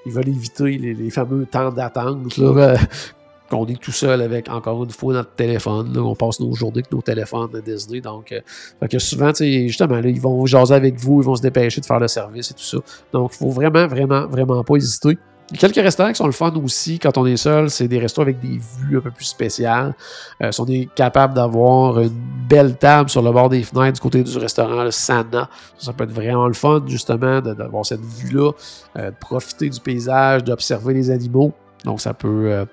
[0.06, 2.34] veulent éviter les, fameux temps d'attente
[3.50, 5.96] qu'on est tout seul avec, encore une fois, notre téléphone.
[5.98, 8.00] on passe nos journées avec nos téléphones de Disney.
[8.00, 11.86] Donc, euh, que souvent, justement, ils vont jaser avec vous, ils vont se dépêcher de
[11.86, 12.78] faire le service et tout ça.
[13.12, 15.18] Donc, il faut vraiment, vraiment, vraiment pas hésiter.
[15.52, 17.68] Quelques restaurants qui sont le fun aussi quand on est seul.
[17.68, 19.94] C'est des restaurants avec des vues un peu plus spéciales.
[20.42, 22.08] Euh, on est capable d'avoir une
[22.48, 25.50] belle table sur le bord des fenêtres du côté du restaurant le Sana.
[25.78, 28.52] Ça, peut être vraiment le fun, justement, d'avoir cette vue-là,
[28.98, 31.52] euh, de profiter du paysage, d'observer les animaux.
[31.84, 32.64] Donc, ça peut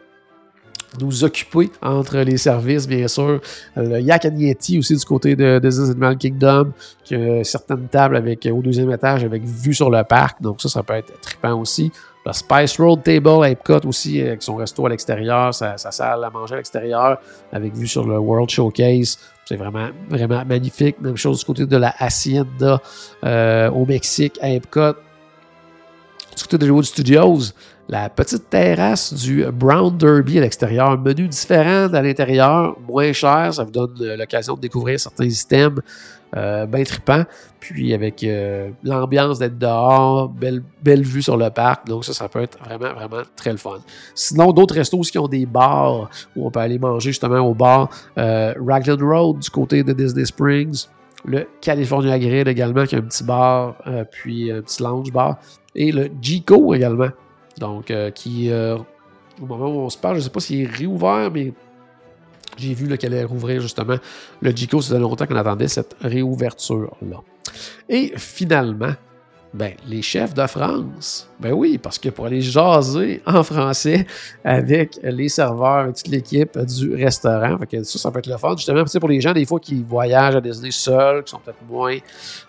[1.00, 3.40] nous occuper entre les services, bien sûr.
[3.76, 4.28] Le Yak
[4.78, 6.72] aussi du côté de Disney Animal Kingdom,
[7.04, 10.42] qui a certaines tables avec, au deuxième étage avec vue sur le parc.
[10.42, 11.92] Donc ça, ça peut être trippant aussi.
[12.26, 16.54] Le Spice Road Table Epcot aussi, avec son resto à l'extérieur, sa, salle à manger
[16.54, 17.20] à l'extérieur,
[17.52, 19.18] avec vue sur le World Showcase.
[19.46, 21.02] C'est vraiment, vraiment magnifique.
[21.02, 22.80] Même chose du côté de la Hacienda
[23.24, 24.94] euh, au Mexique, à Epcot.
[26.38, 27.40] Du côté de Hollywood Studios,
[27.90, 30.98] la petite terrasse du Brown Derby à l'extérieur.
[30.98, 33.54] Menu différent à l'intérieur, moins cher.
[33.54, 35.82] Ça vous donne l'occasion de découvrir certains systèmes
[36.36, 37.26] euh, bien trippants.
[37.60, 41.88] Puis avec euh, l'ambiance d'être dehors, belle, belle vue sur le parc.
[41.88, 43.80] Donc ça, ça peut être vraiment, vraiment très le fun.
[44.16, 47.90] Sinon, d'autres restos qui ont des bars où on peut aller manger justement au bar.
[48.18, 50.88] Euh, Raglan Road du côté de Disney Springs.
[51.24, 55.38] Le California Grill également, qui a un petit bar, euh, puis un petit lounge bar.
[55.76, 57.10] Et le Gico également,
[57.60, 60.68] donc, euh, qui, au moment où on se parle, je ne sais pas s'il est
[60.68, 61.54] réouvert, mais
[62.58, 63.98] j'ai vu qu'elle allait rouvrir justement
[64.42, 64.82] le Gico.
[64.82, 67.18] Ça faisait longtemps qu'on attendait cette réouverture-là.
[67.90, 68.94] Et finalement,
[69.54, 71.30] ben, les chefs de France.
[71.40, 74.08] Ben oui, parce que pour aller jaser en français
[74.46, 78.56] avec les serveurs toute l'équipe du restaurant, fait ça, ça peut être le fun.
[78.56, 81.98] Justement, pour les gens, des fois, qui voyagent à Disney seuls, qui sont peut-être moins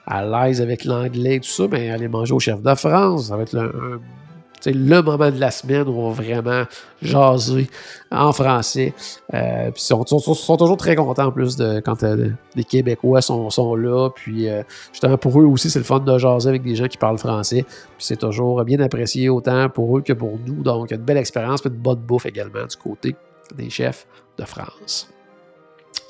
[0.07, 3.37] à l'aise avec l'anglais et tout ça, ben, aller manger au chef de France, ça
[3.37, 4.32] va être un c'est
[4.67, 6.65] le moment de la semaine où on va vraiment
[7.01, 7.69] jaser
[8.11, 8.95] en français.
[9.35, 13.75] Euh, puis ils sont, toujours très contents en plus de quand euh, les Québécois sont,
[13.77, 14.11] là.
[14.11, 16.99] Puis euh, justement pour eux aussi, c'est le fun de jaser avec des gens qui
[16.99, 17.65] parlent français.
[17.99, 20.63] C'est toujours bien apprécié autant pour eux que pour nous.
[20.63, 23.17] Donc une belle expérience, puis une bonne bouffe également du côté
[23.55, 24.07] des chefs
[24.39, 25.09] de France.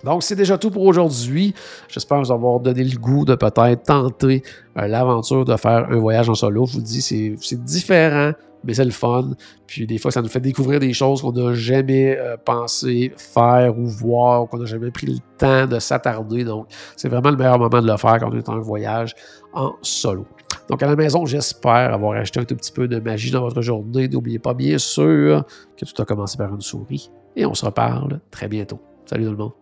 [0.05, 1.55] Donc, c'est déjà tout pour aujourd'hui.
[1.89, 4.43] J'espère vous avoir donné le goût de peut-être tenter
[4.79, 6.67] euh, l'aventure de faire un voyage en solo.
[6.67, 8.33] Je vous dis, c'est différent
[8.65, 9.31] mais c'est le fun.
[9.67, 13.79] Puis des fois, ça nous fait découvrir des choses qu'on n'a jamais euh, pensé faire
[13.79, 16.45] ou voir, qu'on n'a jamais pris le temps de s'attarder.
[16.45, 16.67] Donc,
[16.97, 19.15] c'est vraiment le meilleur moment de le faire quand on est en voyage
[19.53, 20.27] en solo.
[20.69, 23.63] Donc, à la maison, j'espère avoir acheté un tout petit peu de magie dans votre
[23.63, 24.09] journée.
[24.09, 25.45] N'oubliez pas, bien sûr,
[25.77, 27.11] que tout a commencé par une souris.
[27.35, 28.81] Et on se reparle très bientôt.
[29.07, 29.62] Salut tout le monde.